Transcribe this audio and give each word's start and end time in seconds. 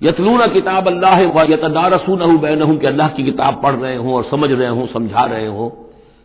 यतलून 0.00 0.46
किताब 0.52 0.86
अल्लाह 0.86 1.20
यतदारसून 1.50 2.36
बैन 2.36 2.78
कि 2.78 2.86
अल्लाह 2.86 3.08
की 3.08 3.24
किताब 3.24 3.60
पढ़ 3.62 3.74
रहे 3.74 3.96
हों 3.96 4.14
और 4.14 4.24
समझ 4.24 4.50
रहे 4.50 4.68
हों, 4.68 4.86
समझा 4.86 5.24
रहे 5.24 5.46
हों। 5.46 5.70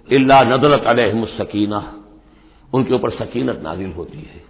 इल्ला 0.07 0.41
नजरत 0.41 0.83
अलहमसकीना 0.87 1.79
उनके 2.73 2.93
ऊपर 2.93 3.09
सकीनत 3.09 3.61
नाजिल 3.63 3.91
होती 3.91 4.17
है। 4.19 4.41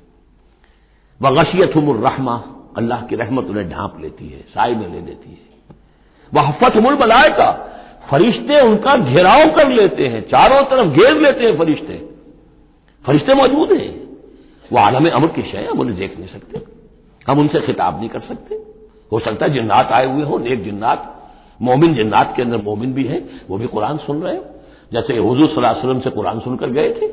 व 1.22 1.30
गशियत 1.36 1.74
रहमा, 1.78 2.36
अल्लाह 2.78 3.02
की 3.02 3.16
रहमत 3.16 3.46
उन्हें 3.46 3.70
ढांप 3.70 3.98
लेती 4.02 4.28
है 4.28 4.40
साई 4.50 4.76
में 4.76 4.88
ले 4.90 5.00
लेती 5.02 5.30
है। 5.30 5.76
वह 6.32 6.48
हफत 6.48 6.78
मलाय 6.78 7.30
का 7.30 7.52
फरिश्ते 8.10 8.60
उनका 8.62 8.96
घेराव 8.96 9.50
कर 9.52 9.70
लेते 9.72 10.08
हैं, 10.08 10.22
चारों 10.22 10.62
तरफ़ 10.62 10.88
घेर 10.90 11.22
लेते 11.22 11.44
हैं 11.44 11.58
फरिश्ते। 11.58 11.98
फरिश्ते 13.06 13.34
मौजूद 13.36 13.72
हैं। 13.72 13.94
वो 14.72 14.80
आलम 14.80 15.10
अमर 15.10 15.28
की 15.28 15.42
शय 15.42 15.68
हम 15.72 15.80
उन्हें 15.80 15.98
देख 15.98 16.18
नहीं 16.18 16.28
सकते, 16.28 16.62
हम 17.26 17.40
उनसे 17.40 17.60
खिताब 17.62 18.00
नहीं 18.00 18.10
कर 18.10 18.20
सकते। 18.22 18.61
हो 19.12 19.20
सकता 19.20 19.46
है 19.46 19.54
जिन्नात 19.54 19.92
आए 19.92 20.06
हुए 20.06 20.24
हो, 20.24 20.38
नेक 20.38 20.64
जिन्नात, 20.64 21.16
मोमिन 21.62 21.94
जिन्नात 21.94 22.34
के 22.36 22.42
अंदर 22.42 22.58
मोमिन 22.58 22.94
भी 22.94 23.04
है, 23.04 23.24
वो 23.50 23.58
भी 23.58 23.68
कुरान 23.68 23.98
सुन 23.98 24.22
रहे 24.22 24.36
हो। 24.38 24.44
जैसे 24.94 25.14
हजूर 25.14 25.50
सल्लम 25.50 26.00
से 26.00 26.10
कुरान 26.10 26.40
सुनकर 26.40 26.70
गए 26.70 26.90
थे। 26.94 27.08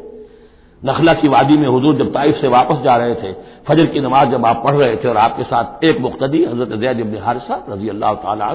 नखला 0.83 1.13
की 1.13 1.29
वादी 1.29 1.57
में 1.59 1.69
हजूर 1.69 1.97
जब 1.99 2.13
ताइफ 2.13 2.37
से 2.37 2.49
वापस 2.49 2.83
जा 2.85 2.95
रहे 2.97 3.15
थे, 3.15 3.33
फजर 3.69 3.87
की 3.87 4.01
नमाज़ 4.01 4.29
जब 4.29 4.47
आप 4.47 4.63
पढ़ 4.65 4.75
रहे 4.75 4.97
थे 4.97 5.09
और 5.09 5.17
आपके 5.17 5.43
साथ 5.43 5.85
एक 5.85 6.01
मुख्तदी 6.01 6.45
हज़रत 6.45 6.79
जैद 6.81 7.01
इबन 7.01 7.19
हारसा 7.19 7.65
रज़ी 7.71 7.89
अल्लाह 7.89 8.15
तला 8.15 8.53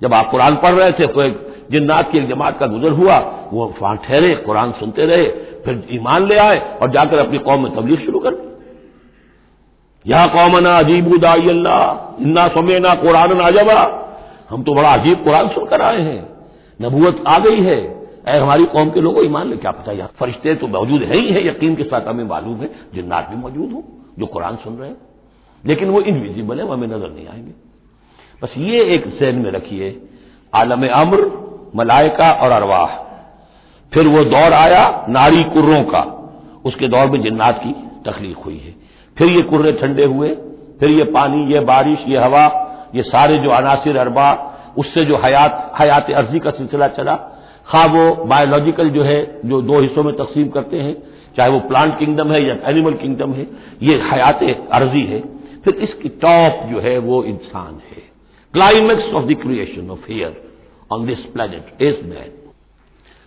जब 0.00 0.14
आप 0.14 0.30
कुरान 0.30 0.54
पढ़ 0.56 0.74
रहे 0.74 0.92
थे 0.92 1.06
तो 1.06 1.22
एक 1.22 1.66
जिन्नात 1.70 2.10
की 2.12 2.18
एक 2.18 2.28
जमात 2.28 2.58
का 2.58 2.66
गुजर 2.66 2.92
हुआ, 2.92 3.18
वो 3.52 3.74
वहाँ 3.82 3.96
ठहरे, 3.96 4.34
कुरान 4.36 4.72
सुनते 4.72 5.02
रहे, 5.02 5.24
फिर 5.64 5.88
ईमान 5.92 6.26
ले 6.26 6.36
आए 6.36 6.58
और 6.82 6.90
जाकर 6.90 7.18
अपनी 7.18 7.38
कौम 7.38 7.62
में 7.62 7.74
तबलीग 7.74 8.04
शुरू 8.06 8.18
कर 8.18 8.34
दी। 8.34 8.49
यह 10.06 10.26
कौमना 10.26 10.78
अजीब 10.78 11.14
उदाई 11.14 11.40
अल्लाह, 11.40 12.22
इन्ना 12.22 12.48
समेना 12.48 12.94
कुरान 12.94 13.36
नाजबा 13.36 13.96
हम 14.50 14.62
तो 14.62 14.74
बड़ा 14.74 14.88
अजीब 14.88 15.24
कुरान 15.24 15.48
सुनकर 15.48 15.82
आए 15.82 16.00
हैं। 16.00 16.28
नबूत 16.82 17.24
आ 17.28 17.38
गई 17.38 17.60
है। 17.60 18.00
ऐ, 18.28 18.38
हमारी 18.38 18.64
कौम 18.64 18.90
के 18.90 19.00
लोगों 19.00 19.24
ईमान 19.24 19.48
ले, 19.48 19.56
क्या 19.56 19.70
पता 19.70 19.92
यार 19.92 20.08
फरिश्ते 20.18 20.54
तो 20.54 20.66
मौजूद 20.66 21.02
है 21.02 21.14
ही 21.14 21.28
है, 21.28 21.46
यकीन 21.48 21.74
के 21.74 21.82
साथ 21.82 22.08
हमें 22.08 22.24
मालूम 22.24 22.56
है, 22.56 22.70
जिन्नात 22.94 23.28
भी 23.28 23.36
मौजूद 23.36 23.72
हो, 23.72 23.84
जो 24.18 24.26
कुरान 24.26 24.56
सुन 24.56 24.76
रहे 24.76 24.88
हैं। 24.88 24.96
लेकिन 25.66 25.88
वो 25.88 26.00
इनविजिबल 26.00 26.58
है, 26.58 26.64
वो 26.64 26.72
हमें 26.72 26.88
नज़र 26.88 27.10
नहीं 27.10 27.28
आएँगे। 27.28 27.52
बस 28.42 28.54
ये 28.58 28.80
एक 28.82 29.18
जहन 29.20 29.34
में 29.34 29.50
रखिए, 29.50 30.02
आलम 30.54 30.88
अम्र 30.88 31.50
मलायका 31.76 32.32
और 32.32 32.50
अरवाह। 32.50 32.86
फिर 33.94 34.08
वो 34.08 34.24
दौर 34.24 34.52
आया 34.52 35.06
नारी 35.08 35.42
कुर्रों 35.42 35.82
का। 35.82 36.16
उसके 36.64 36.88
दौर 36.88 37.10
में 37.10 37.22
जिन्नात 37.22 37.60
की 37.66 37.72
तखलीक 38.10 38.36
हुई 38.36 38.58
है। 38.58 38.74
फिर 39.18 39.28
ये 39.28 39.42
कुर्रे 39.42 39.72
ठंडे 39.72 40.04
हुए, 40.04 40.28
फिर 40.80 40.90
ये 40.90 41.04
पानी, 41.04 41.54
ये 41.54 41.60
बारिश, 41.60 41.98
ये 42.08 42.16
हवा, 42.16 42.66
ये 42.94 43.02
सारे 43.02 43.34
जो 43.34 43.50
अनासिर 43.50 43.96
अरबा, 43.96 44.46
उससे 44.78 45.04
जो 45.04 45.16
हयात 45.16 45.72
हयात 45.80 46.10
अर्जी 46.10 46.38
का 46.38 46.50
सिलसिला 46.50 46.86
चला। 46.86 47.14
खा 47.66 47.84
वो 47.84 48.24
बायोलॉजिकल 48.24 48.88
जो 48.88 49.02
है, 49.02 49.40
जो 49.44 49.62
दो 49.62 49.80
हिस्सों 49.80 50.02
में 50.02 50.14
तकसीम 50.16 50.48
करते 50.48 50.80
हैं, 50.80 50.96
चाहे 51.36 51.50
वो 51.50 51.60
प्लांट 51.60 51.98
किंगडम 51.98 52.32
है 52.32 52.48
या 52.48 52.56
एनिमल 52.64 52.92
किंगडम 52.92 53.32
है, 53.32 53.46
ये 53.82 53.94
हयात 53.96 54.42
अर्जी 54.72 55.04
है। 55.06 55.20
फिर 55.64 55.74
इसकी 55.74 56.08
टॉप 56.08 56.66
जो 56.70 56.80
है, 56.80 56.98
वो 56.98 57.24
इंसान 57.24 57.74
है। 57.74 58.02
Climax 58.52 59.14
of 59.14 59.24
the 59.24 59.34
creation 59.34 59.90
of 59.90 60.12
here 60.12 60.42
on 60.92 61.06
this 61.06 61.18
planet 61.18 61.82
is 61.82 62.06
man. 62.06 62.39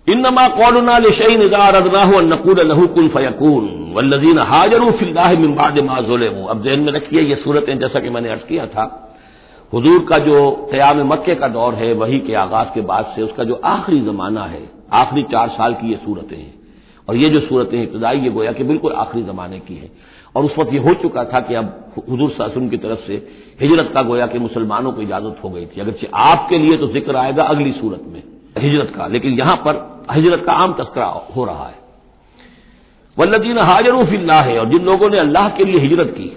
इनमा 0.07 0.47
कौलना 0.49 0.97
लशई 0.99 1.35
निजार 1.37 1.75
अदना 1.75 2.03
नकूल 2.25 2.59
लहूकुल 2.67 3.07
फयकून 3.09 3.67
वल्लजीन 3.93 4.39
हाजरू 4.47 4.89
फिल्लाह 4.93 5.33
मिम्बाद 5.39 5.79
माजोलेमू 5.81 6.45
अब 6.45 6.63
जहन 6.63 6.79
में 6.79 6.91
रखिए 6.93 7.21
ये 7.23 7.35
सूरतें 7.37 7.77
जैसा 7.79 7.99
कि 7.99 8.09
मैंने 8.09 8.29
अर्ज़ 8.29 8.41
किया 8.45 8.65
था 8.67 8.83
हजूर 9.71 10.01
का 10.09 10.17
जो 10.19 10.39
क्याम 10.71 10.99
मक्के 11.07 11.35
का 11.35 11.47
दौर 11.49 11.75
है 11.75 11.93
वही 11.95 12.19
के 12.21 12.33
आगाज़ 12.37 12.73
के 12.73 12.81
बाद 12.83 13.13
से 13.15 13.21
उसका 13.21 13.43
जो 13.43 13.61
आखिरी 13.67 13.99
जमाना 14.01 14.43
है 14.47 14.61
आखिरी 14.95 15.23
चार 15.29 15.49
साल 15.51 15.73
की 15.75 15.91
ये 15.91 15.97
सूरतें 15.99 16.35
हैं 16.35 16.53
और 17.07 17.15
ये 17.15 17.29
जो 17.29 17.39
सूरतें 17.41 17.81
इब्तदाई 17.81 18.19
ये 18.19 18.29
गोया 18.31 18.51
कि 18.51 18.63
बिल्कुल 18.65 18.91
आखिरी 18.97 19.23
जमाने 19.23 19.59
की 19.61 19.75
है 19.75 19.89
और 20.35 20.45
उस 20.45 20.59
वक्त 20.59 20.73
ये 20.73 20.79
हो 20.81 20.93
चुका 21.01 21.23
था 21.25 21.39
कि 21.41 21.55
अब 21.55 21.95
हजूर 22.01 22.29
सासुम 22.33 22.69
की 22.69 22.77
तरफ़ 22.79 23.07
से 23.07 23.23
हिजरत 23.61 23.91
का 23.93 24.01
गोया 24.03 24.27
कि 24.27 24.39
मुसलमानों 24.41 24.91
को 24.91 25.01
इजाज़त 25.01 25.41
हो 25.43 25.49
गई 25.49 25.65
थी 25.67 25.81
अगर 25.81 26.07
आपके 26.25 26.57
लिए 26.57 26.77
तो 26.77 26.93
ज़िक्र 26.93 27.15
आएगा 27.17 27.43
अगली 27.47 27.71
सूरत 27.73 28.05
में 28.07 28.21
हिजरत 28.55 28.93
का, 28.95 29.07
लेकिन 29.07 29.33
यहाँ 29.33 29.55
पर 29.57 30.05
हिजरत 30.11 30.43
का 30.45 30.53
आम 30.53 30.73
तस्करा 30.73 31.05
हो 31.35 31.45
रहा 31.45 31.67
है। 31.67 31.81
वल्लदीन 33.17 33.57
हाजर 33.59 34.05
फिल्ला 34.05 34.39
है 34.41 34.57
और 34.59 34.69
जिन 34.69 34.85
लोगों 34.85 35.09
ने 35.09 35.17
अल्लाह 35.19 35.49
के 35.49 35.65
लिए 35.65 35.79
हिजरत 35.79 36.13
की 36.17 36.31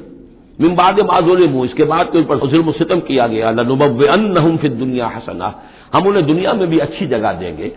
मिम्बाद 0.59 1.01
माजोल 1.03 1.47
मुँह 1.49 1.65
इसके 1.65 1.85
बाद 1.85 2.11
के 2.13 2.19
ऊपर 2.19 2.47
जुल्म 2.49 2.73
सितम 2.73 3.01
किया 3.03 3.27
गया 3.27 3.51
लनुबन 3.53 4.57
फिर 4.57 4.71
दुनिया 4.75 5.07
हसना, 5.07 5.53
हम 5.95 6.07
उन्हें 6.07 6.27
दुनिया 6.27 6.53
में 6.53 6.67
भी 6.69 6.79
अच्छी 6.79 7.07
जगह 7.07 7.33
देंगे। 7.35 7.73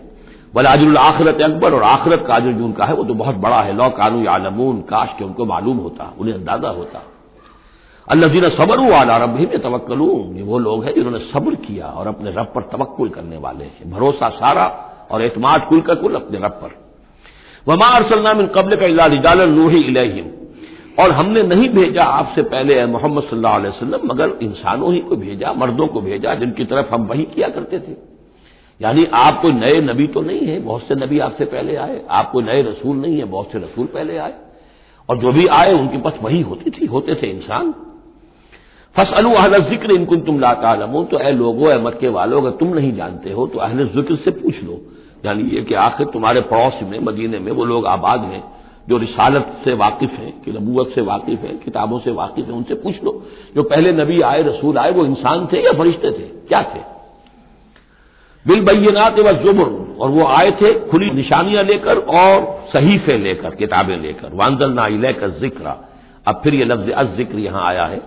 वलाजुल 0.54 0.96
आखरत 0.96 1.40
अकबर, 1.42 1.72
और 1.72 1.82
आखरत 1.82 2.24
का 2.28 2.38
जो 2.38 2.64
उनका 2.64 2.84
है, 2.84 2.94
वो 2.94 3.04
तो 3.04 3.14
बहुत 3.14 3.34
बड़ा 3.36 3.60
है। 3.60 3.76
लौ 3.76 3.88
कानू 3.92 4.26
आलमून 4.28 4.80
काश 4.88 5.14
के 5.18 5.24
उनको 5.24 5.44
मालूम 5.46 5.76
होता, 5.78 6.12
उन्हें 6.18 6.34
अंदाज़ा 6.34 6.68
होता। 6.70 7.02
अल्लाजीन 8.10 8.44
सबर 8.44 8.92
आला 8.92 9.16
रब 9.16 9.36
ही 9.36 9.46
में 9.46 9.58
तवक्लूम 9.58 10.36
ये 10.36 10.42
वो 10.42 10.58
लोग 10.58 10.84
हैं 10.84 10.94
जिन्होंने 10.94 11.18
सब्र 11.18 11.54
किया 11.54 11.86
और 11.86 12.06
अपने 12.06 12.30
रब 12.30 12.52
पर 12.54 12.62
तवक्ल 12.62 13.08
करने 13.08 13.36
वाले 13.36 13.64
हैं। 13.64 13.90
भरोसा 13.90 14.28
सारा 14.28 14.64
और 15.10 15.22
एतमाद 15.22 15.64
कुल 15.64 15.80
का 15.80 15.94
कुल 15.94 16.14
अपने 16.14 16.38
रब 16.38 16.50
पर। 16.50 16.70
वमा 17.72 17.86
अरसलनाम 17.86 18.46
कबल 18.46 18.76
का 18.76 18.86
इला 18.86 19.06
रिजाल 19.06 19.50
नूही 19.50 19.80
इलहिम। 19.80 20.26
और 21.02 21.10
हमने 21.10 21.42
नहीं 21.42 21.68
भेजा 21.68 22.02
आपसे 22.02 22.42
पहले 22.42 22.86
मोहम्मद 22.86 23.22
सल्लल्लाहु 23.22 23.60
अलैहि 23.60 24.06
मगर 24.06 24.38
इंसानों 24.42 24.94
ही 24.94 25.00
को 25.00 25.16
भेजा, 25.16 25.52
मर्दों 25.52 25.86
को 25.86 26.00
भेजा, 26.00 26.34
जिनकी 26.34 26.64
तरफ़ 26.64 26.94
हम 26.94 27.02
वही 27.02 27.22
किया 27.22 27.48
करते 27.48 27.78
थे। 27.78 27.96
यानी 28.82 29.04
आप 29.04 29.42
कोई 29.42 29.52
नए 29.52 29.80
नबी 29.80 30.06
तो 30.06 30.20
नहीं 30.20 30.46
है, 30.46 30.60
बहुत 30.60 30.82
से 30.82 30.94
नबी 30.94 31.18
आपसे 31.18 31.44
पहले 31.44 31.76
आए। 31.76 32.04
आप 32.10 32.30
कोई 32.30 32.44
नए 32.44 32.62
रसूल 32.62 32.96
नहीं 32.96 33.18
है, 33.18 33.24
बहुत 33.24 33.52
से 33.52 33.58
रसूल 33.58 33.86
पहले 33.86 34.18
आए। 34.18 34.34
और 35.08 35.18
जो 35.18 35.32
भी 35.32 35.46
आए, 35.46 35.72
उनके 35.72 35.98
पास 35.98 36.12
वही 36.22 36.40
होती 36.40 36.70
थी, 36.70 36.86
होते 36.86 37.14
थे 37.14 37.26
इंसान। 37.26 37.74
फसलू 38.96 39.30
अहल 39.32 39.58
ज़िक्र 39.68 39.92
इनकुन 39.92 40.20
तुम 40.20 40.38
लातालमो 40.40 41.02
तो 41.04 41.18
ए 41.18 41.30
लोगो 41.32 41.70
ए 41.70 41.78
मक्के 41.80 42.08
वालों, 42.10 42.40
अगर 42.40 42.50
तुम 42.58 42.74
नहीं 42.74 42.94
जानते 42.96 43.32
हो 43.32 43.46
तो 43.46 43.58
अहल 43.58 43.86
ज़िक्र 43.88 44.16
से 44.16 44.30
पूछ 44.32 44.62
लो। 44.64 44.80
यानी 45.26 45.42
ये 45.50 45.62
कि 45.62 45.74
आखिर 45.76 46.06
तुम्हारे 46.06 46.40
पड़ोस 46.42 46.80
में, 46.82 46.98
मदीने 47.00 47.38
में 47.38 47.52
वो 47.52 47.64
लोग 47.64 47.86
आबाद 47.86 48.20
हैं, 48.22 48.42
जो 48.88 48.98
रिसालत 48.98 49.52
से 49.64 49.74
वाकिफ 49.74 50.10
हैं, 50.10 50.32
कि 50.42 50.52
नबूत 50.52 50.94
से 50.94 51.00
वाकिफ 51.02 51.40
है, 51.40 51.52
किताबों 51.56 51.98
से 51.98 52.10
वाकिफ 52.10 52.46
है, 52.46 52.52
उनसे 52.52 52.74
पूछ 52.74 53.02
लो। 53.04 53.12
जो 53.56 53.62
पहले 53.62 53.92
नबी 53.92 54.20
आए, 54.22 54.42
रसूल 54.42 54.78
आए, 54.78 54.90
वो 54.90 55.04
इंसान 55.04 55.46
थे 55.52 55.60
या 55.60 55.72
फरिश्ते 55.78 56.10
थे? 56.10 56.26
क्या 56.48 56.60
थे? 56.74 56.80
बिल 58.46 58.64
बैनात 58.64 59.18
व 59.18 59.32
जुबर। 59.44 59.78
और 60.00 60.10
वो 60.10 60.26
आए 60.26 60.50
थे 60.60 60.72
खुली 60.88 61.10
निशानियाँ 61.10 61.62
लेकर 61.64 61.98
और 61.98 62.68
सहीफे 62.68 63.16
लेकर, 63.18 63.54
किताबें 63.54 63.96
लेकर। 63.96 64.34
वांजल 64.34 64.72
ना 64.72 64.86
लेकर 64.88 65.30
ज़िक्र। 65.40 65.74
अब 66.26 66.40
फिर 66.44 66.54
ये 66.54 66.64
लफ्ज 66.64 66.90
अज 66.92 67.16
ज़िक्र 67.16 67.38
यहाँ 67.38 67.66
आया 67.68 67.84
है। 67.84 68.00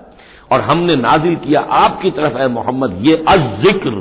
और 0.54 0.62
हमने 0.62 0.96
नाजिल 0.98 1.36
किया 1.36 1.62
आपकी 1.78 2.12
तरफ़ 2.12 2.38
है 2.38 2.48
मोहम्मद, 2.50 2.98
ये 3.02 3.16
अज 3.28 3.42
ज़िक्र 3.64 3.92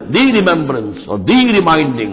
दी 0.00 0.30
रिमेम्बरेंस 0.30 1.06
और 1.08 1.18
दी 1.20 1.44
रिमाइंडिंग। 1.52 2.12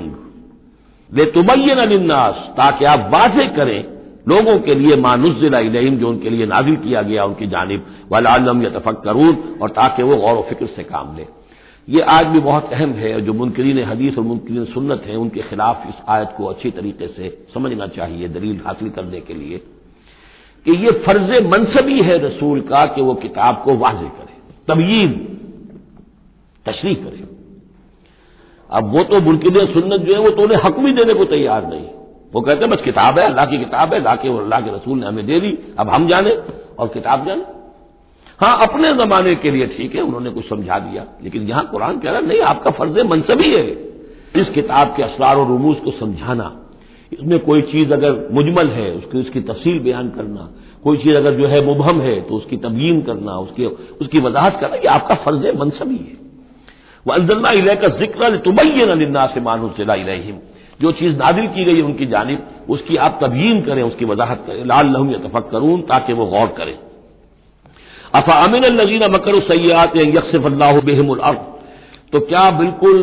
ले 1.09 1.25
तुबैन 1.31 1.79
अलिन्नास 1.79 2.35
ताकि 2.57 2.85
आप 2.85 3.09
वाजे 3.13 3.45
करें 3.55 3.81
लोगों 4.27 4.57
के 4.59 4.75
लिए 4.75 4.95
मानुजिला 4.95 5.61
जो 5.61 6.09
उनके 6.09 6.29
लिए 6.29 6.45
नाजिल 6.45 6.75
किया 6.75 7.01
गया 7.01 7.23
उनकी 7.25 7.47
जानब। 7.47 7.85
वालम 8.11 8.61
या 8.63 8.69
तफक 8.69 9.01
करून 9.03 9.37
और 9.61 9.69
ताकि 9.71 10.03
वो 10.03 10.15
गौर 10.17 10.41
फ़िक्र 10.49 10.65
से 10.65 10.83
काम 10.85 11.15
ले। 11.17 11.25
ये 11.87 12.01
आज 12.09 12.25
भी 12.25 12.39
बहुत 12.39 12.69
अहम 12.73 12.91
है, 12.93 13.21
जो 13.21 13.33
मुनकरीन 13.33 13.83
हदीस 13.83 14.17
और 14.17 14.23
मुनकरीन 14.23 14.65
सुन्नत 14.65 15.03
हैं, 15.07 15.15
उनके 15.17 15.41
खिलाफ 15.41 15.83
इस 15.89 15.95
आयत 16.09 16.33
को 16.37 16.45
अच्छी 16.45 16.71
तरीके 16.71 17.07
से 17.07 17.29
समझना 17.53 17.87
चाहिए, 17.89 18.27
दलील 18.29 18.59
हासिल 18.65 18.89
करने 18.89 19.19
के 19.21 19.33
लिए। 19.33 19.61
कि 20.65 20.77
ये 20.77 20.91
फ़र्ज़ 21.05 21.31
मनसबी 21.47 22.01
है 22.01 22.17
रसूल 22.17 22.61
का 22.61 22.83
कि 22.85 23.01
वो 23.01 23.13
किताब 23.15 23.61
को 23.65 23.75
वाजे 23.77 24.07
करे 24.09 24.33
तबयीन 24.67 25.11
तशरी 26.65 26.95
करे। 26.95 27.21
अब 28.69 28.91
वो 28.91 29.03
तो 29.03 29.19
मुनकिन 29.21 29.65
सुन्नत 29.73 30.01
जो 30.01 30.13
है, 30.13 30.19
वो 30.19 30.29
तो 30.29 30.43
उन्हें 30.43 30.59
हक 30.65 30.79
भी 30.79 30.91
देने 30.93 31.13
को 31.13 31.25
तैयार 31.25 31.67
नहीं। 31.67 31.87
वो 32.33 32.41
कहते 32.41 32.67
बस 32.67 32.81
किताब 32.81 33.19
है, 33.19 33.25
अल्लाह 33.25 33.45
की 33.45 33.57
किताब 33.57 33.93
है, 33.93 33.99
अल्लाह 33.99 34.15
के 34.15 34.29
अल्लाह 34.29 34.61
के 34.61 34.75
रसूल 34.75 34.99
ने 34.99 35.05
हमें 35.05 35.25
दे 35.25 35.39
दी, 35.39 35.57
अब 35.79 35.89
हम 35.89 36.07
जाने 36.07 36.31
और 36.79 36.87
किताब 36.87 37.25
जाने। 37.25 37.43
हाँ 38.39 38.57
अपने 38.67 38.91
जमाने 38.93 39.35
के 39.35 39.51
लिए 39.51 39.67
ठीक 39.67 39.95
है, 39.95 40.01
उन्होंने 40.01 40.29
कुछ 40.29 40.49
समझा 40.49 40.79
दिया, 40.79 41.05
लेकिन 41.23 41.47
यहाँ 41.47 41.65
कुरान 41.67 41.99
कह 41.99 42.11
रहा 42.11 42.19
नहीं, 42.19 42.39
आपका 42.41 42.71
फ़र्ज़ 42.71 42.99
मनसबी 43.07 43.49
है। 43.49 43.67
इस 44.35 44.49
किताब 44.49 44.93
के 44.95 45.03
असरार 45.03 45.37
और 45.37 45.47
रूमूज 45.47 45.77
को 45.77 45.91
समझाना 45.91 46.51
इसमें 47.13 47.39
कोई 47.41 47.61
चीज़ 47.63 47.93
अगर 47.93 48.11
मुजमल 48.31 48.67
है, 48.69 48.91
उसकी 48.93 49.17
उसकी 49.19 49.41
तफसील 49.43 49.79
बयान 49.81 50.09
करना, 50.09 50.49
कोई 50.83 50.97
चीज़ 50.97 51.15
अगर 51.17 51.33
जो 51.33 51.47
है 51.47 51.63
मुबहम 51.65 52.01
है 52.01 52.19
तो 52.21 52.35
उसकी 52.35 52.57
तबयीन 52.59 53.01
करना, 53.01 53.37
उसकी 53.39 53.65
उसकी 53.65 54.19
वजाहत 54.21 54.57
करना, 54.61 54.75
ये 54.77 54.87
आपका 54.89 55.15
फ़र्ज़ 55.15 55.47
मनसबी 55.59 55.99
है। 55.99 56.21
इले 57.53 57.75
का 57.75 57.87
ज़िक्र 57.99 58.37
तुबैन 58.39 58.89
अलिन्ना 58.91 59.25
से 59.33 59.41
मानू 59.41 59.69
सिलाहिम 59.77 60.35
जो 60.81 60.91
चीज़ 60.93 61.15
नादिल 61.17 61.47
की 61.47 61.63
गई 61.65 61.75
है 61.75 61.83
उनकी 61.83 62.05
जानब, 62.07 62.39
उसकी 62.69 62.95
आप 62.97 63.19
तबयीन 63.23 63.61
करें, 63.61 63.81
उसकी 63.83 64.05
वजाहत 64.05 64.43
करें। 64.47 64.65
लाल 64.65 64.87
लहम 64.87 65.11
या 65.11 65.17
तफक 65.19 65.49
करूँ 65.51 65.81
ताकि 65.83 66.13
वो 66.13 66.25
गौर 66.27 66.47
करें। 66.57 66.77
अफा 68.15 68.33
अमिन 68.43 68.65
नजीन 68.73 69.03
मकर 69.11 69.39
सयात 69.43 69.95
यकसफ 69.97 70.45
अल्लाह 70.45 70.79
बेहमुल 70.81 71.21
तो 72.13 72.19
क्या 72.21 72.49
बिल्कुल 72.57 72.97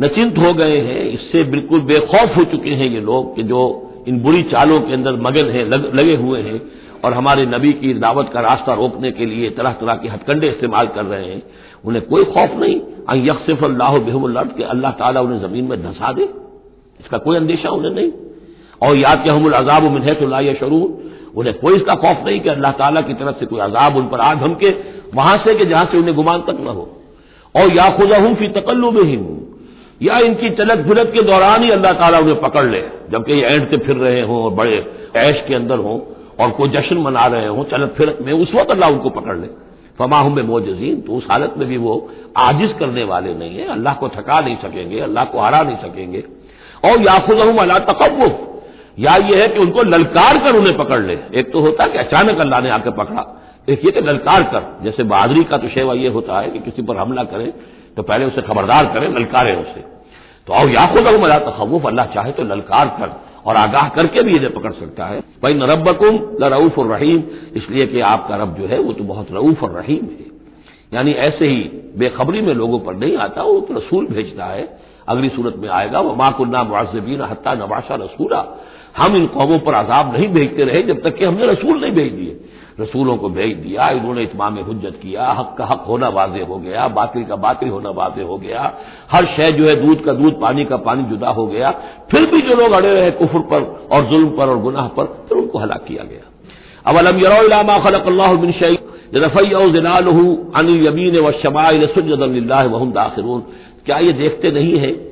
नचिंत 0.00 0.38
हो 0.38 0.52
गए 0.54 0.76
हैं 0.80 1.02
इससे 1.08 1.42
बिल्कुल 1.50 1.80
बेखौफ 1.88 2.36
हो 2.36 2.44
चुके 2.50 2.70
हैं 2.80 2.88
ये 2.90 3.00
लोग 3.02 3.34
कि 3.36 3.42
जो 3.42 3.62
इन 4.08 4.20
बुरी 4.22 4.42
चालों 4.52 4.78
के 4.80 4.92
अंदर 4.94 5.16
मगन 5.22 5.50
हैं 5.50 5.64
लग, 5.64 5.94
लगे 5.94 6.14
हुए 6.16 6.40
हैं 6.42 6.60
और 7.04 7.14
हमारे 7.14 7.44
नबी 7.46 7.72
की 7.72 7.92
दावत 7.96 8.30
का 8.34 8.40
रास्ता 8.40 8.74
रोकने 8.74 9.10
के 9.12 9.26
लिए 9.26 9.50
तरह 9.50 9.72
तरह 9.80 9.94
के 9.94 10.08
हथकंडे 10.08 10.48
इस्तेमाल 10.48 10.86
कर 10.94 11.04
रहे 11.04 11.26
हैं 11.26 11.42
उन्हें 11.84 12.04
कोई 12.06 12.24
खौफ 12.26 12.54
नहीं। 12.56 12.76
यकसिफ 13.26 13.62
अल्लाह 13.64 13.98
बेहमुल्लर्द 14.00 14.50
के 14.56 14.64
अल्लाह 14.64 14.92
ताला 14.98 15.20
उन्हें 15.20 15.40
ज़मीन 15.40 15.64
में 15.64 15.82
धंसा 15.82 16.12
दे। 16.12 16.22
इसका 17.00 17.18
कोई 17.18 17.36
अंदेशा 17.36 17.70
उन्हें 17.70 17.92
नहीं। 17.92 18.10
और 18.82 18.96
याद 18.96 19.22
के 19.24 19.30
हमल 19.30 19.52
अजाब 19.52 19.82
मिन 19.92 20.02
है 20.02 20.14
तो 20.14 20.26
ला 20.26 20.40
शरून 20.54 20.88
उन्हें 21.36 21.54
कोई 21.58 21.74
इसका 21.76 21.94
खौफ 21.96 22.24
नहीं 22.26 22.40
कि 22.40 22.48
अल्लाह 22.48 22.72
ताला 22.78 23.00
की 23.00 23.14
तरफ़ 23.14 23.38
से 23.40 23.46
कोई 23.46 23.60
अजाब 23.60 23.96
उन 23.96 24.08
पर 24.08 24.20
आ 24.20 24.32
धमके 24.36 24.70
वहाँ 25.14 25.36
से 25.38 25.54
कि 25.54 25.64
जहाँ 25.64 25.84
से 25.84 25.98
उन्हें 25.98 26.14
गुमान 26.16 26.40
तक 26.48 26.56
न 26.60 26.76
हो। 26.78 26.88
और 27.54 27.76
या 27.76 27.88
खुदा 27.96 28.18
हूँ 28.18 28.34
फ़ी 28.34 28.48
तकल्लु 28.56 28.90
में 28.90 29.02
ही 29.02 29.16
या 30.00 30.18
इनकी 30.18 30.50
चलत 30.56 30.86
फिरत 30.86 31.10
के 31.14 31.22
दौरान 31.22 31.62
ही 31.62 31.70
अल्लाह 31.70 31.92
ताला 31.92 32.18
उन्हें 32.18 32.40
पकड़ 32.40 32.66
ले। 32.66 32.82
जबकि 33.10 33.32
ये 33.32 33.58
से 33.70 33.76
फिर 33.76 33.96
रहे 33.96 34.20
हों 34.20 34.42
और 34.42 34.50
बड़े 34.50 34.76
ऐश 35.16 35.42
के 35.48 35.54
अंदर 35.54 35.78
हों 35.78 35.98
और 36.40 36.50
कोई 36.50 36.68
जश्न 36.68 36.96
मना 36.98 37.26
रहे 37.26 37.46
हों, 37.46 37.64
चलत 37.64 37.94
फिरत 37.96 38.18
में 38.22 38.32
उस 38.32 38.54
वक्त 38.54 38.70
अल्लाह 38.70 38.90
उनको 38.90 39.10
पकड़ 39.10 39.36
ले। 39.36 39.48
फमाहम 39.98 40.36
में 40.36 40.42
मोजीन 40.42 41.00
तो 41.00 41.12
उस 41.12 41.26
हालत 41.30 41.54
में 41.58 41.66
भी 41.68 41.76
वो 41.76 41.94
आजिज 42.38 42.72
करने 42.78 43.04
वाले 43.04 43.34
नहीं 43.34 43.56
है। 43.56 43.66
अल्लाह 43.68 43.94
को 43.94 44.08
थका 44.08 44.38
नहीं 44.40 44.56
सकेंगे, 44.56 45.00
अल्लाह 45.00 45.24
को 45.24 45.40
हरा 45.40 45.60
नहीं 45.62 45.76
सकेंगे। 45.76 46.22
और 46.84 47.02
याखुद 47.02 47.40
अल्लाह 47.40 47.78
तकव्वुफ, 47.78 48.38
या 48.98 49.16
ये 49.16 49.40
है 49.42 49.48
कि 49.48 49.58
उनको 49.58 49.82
ललकार 49.82 50.38
कर 50.38 50.56
उन्हें 50.56 50.76
पकड़ 50.76 51.00
ले। 51.00 51.18
एक 51.34 51.52
तो 51.52 51.60
होता 51.60 51.84
है 51.84 51.90
कि 51.90 51.98
अचानक 51.98 52.40
अल्लाह 52.40 52.60
ने 52.60 52.70
आकर 52.70 52.90
पकड़ा। 52.90 53.26
ये 53.68 53.76
कि 53.76 54.00
ललकार 54.00 54.42
कर, 54.42 54.62
जैसे 54.84 55.02
बहादुरी 55.04 55.42
का 55.44 55.56
तो 55.56 55.68
शेवा 55.68 55.94
ये 55.94 56.08
होता 56.08 56.40
है 56.40 56.50
कि 56.50 56.58
किसी 56.58 56.82
पर 56.82 56.96
हमला 56.96 57.24
करे 57.24 57.52
तो 57.96 58.02
पहले 58.02 58.24
उसे 58.24 58.42
खबरदार 58.42 58.86
करें 58.86 59.08
ललकारें 59.08 59.54
उसे। 59.56 59.80
तो 60.46 60.52
और 60.52 60.70
या 60.70 60.86
खुद 60.86 61.08
मला 61.22 61.38
तखवुफ, 61.40 61.86
अल्लाह 61.86 62.06
चाहे 62.06 62.32
तो 62.32 62.44
ललकार 62.44 62.88
कर 62.98 63.10
और 63.46 63.56
आगाह 63.56 63.88
करके 63.88 64.22
भी 64.22 64.32
इन्हें 64.36 64.52
पकड़ 64.54 64.72
सकता 64.72 65.06
है। 65.06 65.20
भाई 65.42 65.54
न 65.54 65.62
रबकुम 65.62 66.18
ल 66.40 66.48
रऊफ 66.48 66.78
और 66.78 66.86
रहीम, 66.86 67.22
इसलिए 67.56 67.86
कि 67.86 68.00
आपका 68.00 68.36
रब 68.36 68.56
जो 68.56 68.66
है 68.66 68.78
वो 68.78 68.92
तो 68.92 69.04
बहुत 69.04 69.32
रऊफ 69.32 69.62
और 69.62 69.72
रहीम 69.72 70.04
है। 70.04 70.28
यानी 70.94 71.12
ऐसे 71.20 71.46
ही 71.46 71.60
बेखबरी 71.98 72.40
में 72.40 72.54
लोगों 72.54 72.78
पर 72.78 72.94
नहीं 72.94 73.16
आता, 73.16 73.42
वो 73.42 73.60
तो 73.60 73.74
रसूल 73.74 74.06
भेजता 74.06 74.44
है। 74.44 74.68
अगली 75.08 75.28
सूरत 75.28 75.54
में 75.56 75.68
आएगा 75.68 76.00
वह 76.00 76.16
माकुन्ना 76.16 76.62
मुआजबीन 76.62 77.20
हत्ता 77.20 77.54
नवाशा 77.54 77.94
रसूला। 77.94 78.44
हम 78.96 79.16
इन 79.16 79.26
कौमों 79.26 79.58
पर 79.58 79.74
आजाब 79.74 80.12
नहीं 80.14 80.28
भेजते 80.28 80.64
रहे 80.64 80.82
जब 80.82 81.02
तक 81.02 81.16
कि 81.16 81.24
हमने 81.24 81.46
रसूल 81.46 81.80
नहीं 81.80 81.92
भेज 81.92 82.12
दिए। 82.12 82.38
रसूलों 82.80 83.16
को 83.16 83.28
भेज 83.28 83.56
दिया, 83.56 83.88
इन्होंने 83.88 84.22
इतमाम 84.22 84.54
हजत 84.54 85.00
किया, 85.02 85.30
हक 85.30 85.54
का 85.58 85.64
हक 85.64 85.84
होना 85.88 86.08
वाजे 86.08 86.42
हो 86.42 86.56
गया, 86.56 86.88
बातिल 86.88 87.24
का 87.24 87.36
बातिल 87.36 87.68
होना 87.68 87.90
वाजे 87.90 88.22
हो 88.22 88.38
गया, 88.38 88.74
हर 89.10 89.24
शय 89.24 89.52
जो 89.52 89.64
है 89.64 89.86
दूध 89.86 90.04
का 90.04 90.12
दूध, 90.12 90.40
पानी 90.40 90.64
का 90.64 90.76
पानी 90.76 91.02
जुदा 91.02 91.28
हो 91.28 91.46
गया, 91.46 91.70
फिर 92.10 92.30
भी 92.30 92.40
जो 92.40 92.56
लोग 92.56 92.72
अड़े 92.72 92.88
रहे 92.88 93.10
कुफर 93.10 93.38
पर 93.38 93.88
और 93.92 94.10
जुल्म 94.10 94.28
पर 94.28 94.48
और 94.48 94.58
गुनाह 94.58 94.88
पर, 94.88 95.04
फिर 95.04 95.38
उनको 95.38 95.58
हलाक 95.58 95.84
किया 95.88 96.04
गया। 96.04 96.20
अब 96.86 96.96
अलम 96.96 97.18
यरोमा 97.18 97.78
खलक 97.78 98.40
बिन 98.40 98.52
शई 98.52 98.78
रफ़ैलहू 99.14 100.52
अनिल 100.56 101.20
व 101.20 101.32
शमाइल 101.32 101.86
सुजदल्ला 101.86 102.62
वहम 102.62 102.92
दाखिरून। 102.92 103.40
क्या 103.86 103.98
ये 103.98 104.12
देखते 104.12 104.50
नहीं 104.50 104.78
है? 104.78 105.10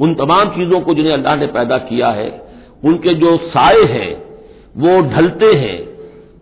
उन 0.00 0.14
तमाम 0.14 0.44
चीज़ों 0.44 0.80
को 0.80 0.94
जिन्हें 0.94 1.12
अल्लाह 1.12 1.36
ने 1.36 1.46
पैदा 1.46 1.78
किया 1.78 2.08
है, 2.08 2.42
उनके 2.84 3.14
जो 3.14 3.36
साए 3.36 3.82
हैं, 3.82 4.22
वो 4.76 5.02
ढलते 5.02 5.52
हैं 5.52 5.95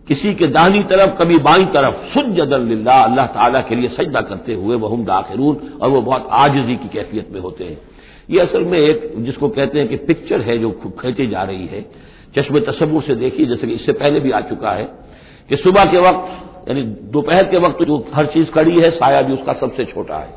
किसी 0.07 0.33
के 0.33 0.47
दाहिनी 0.47 0.79
तरफ़, 0.79 1.09
कभी 1.09 1.37
बाई 1.37 1.65
तरफ़ 1.65 2.19
सुजदल्ला 2.19 3.03
अल्लाह 3.03 3.25
ताला 3.25 3.59
के 3.59 3.75
लिए 3.75 3.89
सजदा 3.89 4.21
करते 4.21 4.53
हुए 4.53 4.75
वह 4.75 4.93
हम 4.93 5.05
दाखिरून, 5.05 5.57
और 5.81 5.89
वो 5.89 6.01
बहुत 6.01 6.27
आजजी 6.31 6.75
की 6.75 6.87
कैफियत 6.87 7.29
में 7.31 7.41
होते 7.41 7.63
हैं। 7.63 7.77
ये 8.29 8.39
असल 8.39 8.63
में 8.63 8.79
एक, 8.79 9.13
जिसको 9.17 9.49
कहते 9.49 9.79
हैं 9.79 9.87
कि 9.87 9.95
पिक्चर 9.95 10.41
है 10.41 10.57
जो 10.57 10.71
खींची 10.71 11.27
जा 11.27 11.43
रही 11.43 11.67
है। 11.67 11.85
चश्मे 12.37 12.59
तस्वुर 12.59 13.03
से 13.03 13.15
देखिए, 13.15 13.45
जैसे 13.45 13.67
कि 13.67 13.73
इससे 13.73 13.91
पहले 13.91 14.19
भी 14.19 14.31
आ 14.31 14.41
चुका 14.41 14.71
है, 14.71 14.83
कि 15.49 15.55
सुबह 15.55 15.85
के 15.85 15.97
वक्त, 15.97 16.43
यानी 16.69 16.81
दोपहर 16.83 17.43
के 17.43 17.57
वक्त 17.57 17.83
जो 17.83 18.07
हर 18.13 18.25
चीज़ 18.25 18.47
खड़ी 18.47 18.79
है, 18.81 18.91
साया 18.91 19.21
भी 19.21 19.33
उसका 19.33 19.53
सबसे 19.53 19.85
छोटा 19.85 20.17
है। 20.17 20.33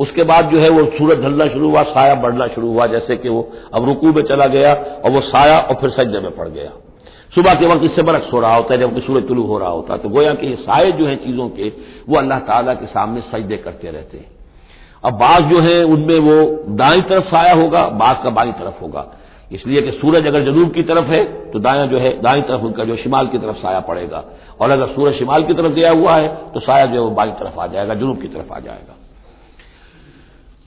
उसके 0.00 0.22
बाद 0.22 0.50
जो 0.50 0.58
है 0.58 0.68
वो 0.68 0.84
सूरज 0.84 1.22
ढलना 1.22 1.46
शुरू 1.46 1.70
हुआ, 1.70 1.82
साया 1.82 2.14
बढ़ना 2.14 2.46
शुरू 2.46 2.68
हुआ, 2.68 2.86
जैसे 2.86 3.16
कि 3.16 3.28
वो 3.28 3.52
अब 3.74 3.84
रुकू 3.84 4.06
में 4.06 4.22
चला 4.22 4.46
गया, 4.46 4.74
और 4.74 5.10
वो 5.10 5.20
साया 5.20 5.58
और 5.58 5.74
फिर 5.74 5.90
सज्जे 5.90 6.20
में 6.20 6.30
पड़ 6.30 6.48
गया। 6.48 6.70
सुबह 7.32 7.54
के 7.54 7.66
वक्त 7.66 7.84
इससे 7.84 8.02
बरक्स 8.02 8.32
हो 8.32 8.40
रहा 8.40 8.54
होता 8.54 8.74
है, 8.74 8.80
जबकि 8.80 9.00
सूरज 9.00 9.26
तुलू 9.28 9.42
हो 9.42 9.58
रहा 9.58 9.68
होता 9.68 9.94
है। 9.94 9.98
तो 9.98 10.08
गोया 10.08 10.32
कि 10.34 10.46
ये 10.46 10.56
साए 10.56 10.90
जो 10.92 11.06
हैं 11.06 11.16
चीज़ों 11.16 11.48
के, 11.48 11.68
वो 12.08 12.16
अल्लाह 12.16 12.38
ताला 12.40 12.74
के 12.74 12.86
सामने 12.86 13.20
सजदे 13.22 13.56
करते 13.56 13.90
रहते 13.90 14.18
हैं। 14.18 14.26
अब 15.04 15.14
बाज 15.14 15.42
जो 15.44 15.60
है, 15.60 15.82
उनमें 15.84 16.18
वो 16.20 16.36
दाई 16.76 17.00
तरफ़ 17.02 17.24
साया 17.26 17.54
होगा 17.54 17.82
बाज 17.96 18.16
का 18.24 18.30
बाई 18.30 18.52
तरफ़ 18.52 18.82
होगा। 18.82 19.06
इसलिए 19.52 19.80
कि 19.82 19.90
सूरज 19.90 20.26
अगर 20.26 20.44
जनूब 20.44 20.70
की 20.70 20.82
तरफ़ 20.82 21.06
है 21.06 21.24
तो 21.52 21.58
दाया 21.58 21.86
जो 21.86 21.98
है, 21.98 22.10
दाई 22.22 22.40
तरफ़ 22.42 22.62
उनका 22.62 22.84
जो 22.84 22.96
शिमाल 22.96 23.26
की 23.26 23.38
तरफ़ 23.38 23.56
साया 23.56 23.80
पड़ेगा। 23.82 24.24
और 24.60 24.70
अगर 24.70 24.86
सूरज 24.86 25.14
शिमाल 25.14 25.44
की 25.44 25.54
तरफ़ 25.54 25.72
गया 25.72 25.90
हुआ 25.92 26.16
है 26.16 26.28
तो 26.54 26.60
साया 26.60 26.84
जो 26.86 26.94
है, 26.94 27.00
वो 27.00 27.10
बाई 27.12 27.30
तरफ़ 27.40 27.60
आ 27.60 27.66
जाएगा, 27.66 27.94
जनूब 27.94 28.20
की 28.22 28.28
तरफ़ 28.28 28.52
आ 28.52 28.58
जाएगा। 28.60 28.96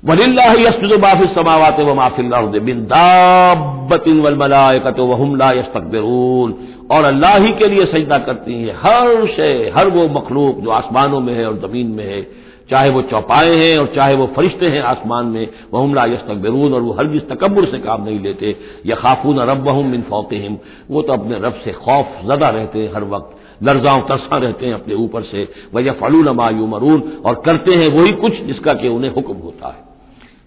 वलिल्ला 0.03 0.43
यसजुद 0.53 0.93
माफिल 0.93 1.27
समावात 1.27 1.79
व 1.79 1.93
माफिल 1.93 2.59
बिन 2.59 2.83
दाबतिन 2.83 4.21
वल 4.21 4.35
मलाइकत 4.35 4.99
वहुम 4.99 5.35
ला 5.35 5.49
यस्तकबिरून। 5.51 6.55
और 6.91 7.05
अल्लाह 7.05 7.37
ही 7.37 7.51
के 7.51 7.67
लिए 7.67 7.85
सजदा 7.85 8.17
करती 8.17 8.53
है 8.53 8.73
हर 8.73 9.27
शय, 9.27 9.71
हर 9.77 9.87
वो 9.87 10.07
मखलूक 10.07 10.59
जो 10.59 10.69
आसमानों 10.69 11.19
में 11.19 11.33
है 11.33 11.45
और 11.47 11.57
ज़मीन 11.57 11.87
में 11.87 12.05
है। 12.05 12.21
चाहे 12.69 12.89
वो 12.89 13.01
चौपाए 13.01 13.55
हैं 13.55 13.77
और 13.77 13.93
चाहे 13.95 14.15
वो 14.15 14.25
फरिश्ते 14.35 14.65
हैं 14.65 14.81
आसमान 14.81 15.25
में 15.25 15.47
वहुम 15.73 15.93
ला 15.93 16.01
और 16.01 16.81
वो 16.81 16.91
हर 16.91 17.05
जिस 17.05 17.27
तकबर 17.29 17.65
से 17.65 17.77
काम 17.77 18.03
नहीं 18.03 18.19
लेते। 18.19 18.55
या 18.85 18.95
खाफून 18.95 19.39
रब 19.39 19.69
मिन 19.69 20.01
फौकहिम। 20.01 20.57
वो 20.91 21.01
तो 21.01 21.13
अपने 21.13 21.35
रब 21.35 21.61
से 21.63 21.71
खौफ 21.71 22.19
जदा 22.25 22.49
रहते 22.49 22.79
हैं 22.79 22.93
हर 22.95 23.03
वक्त। 23.03 23.63
लर्जाओं 23.63 24.01
तरसा 24.01 24.37
रहते 24.37 24.65
हैं 24.65 24.73
अपने 24.73 24.95
ऊपर 24.95 25.21
से। 25.21 25.47
वह 25.73 25.91
फलून 25.91 26.29
मायू 26.29 26.67
मरून 26.67 27.01
और 27.25 27.41
करते 27.45 27.71
हैं 27.71 27.87
वही 27.87 28.11
कुछ 28.11 28.41
जिसका 28.41 28.73
कि 28.73 28.87
उन्हें 28.87 29.13
हुक्म 29.13 29.33
होता 29.33 29.67
है। 29.67 29.92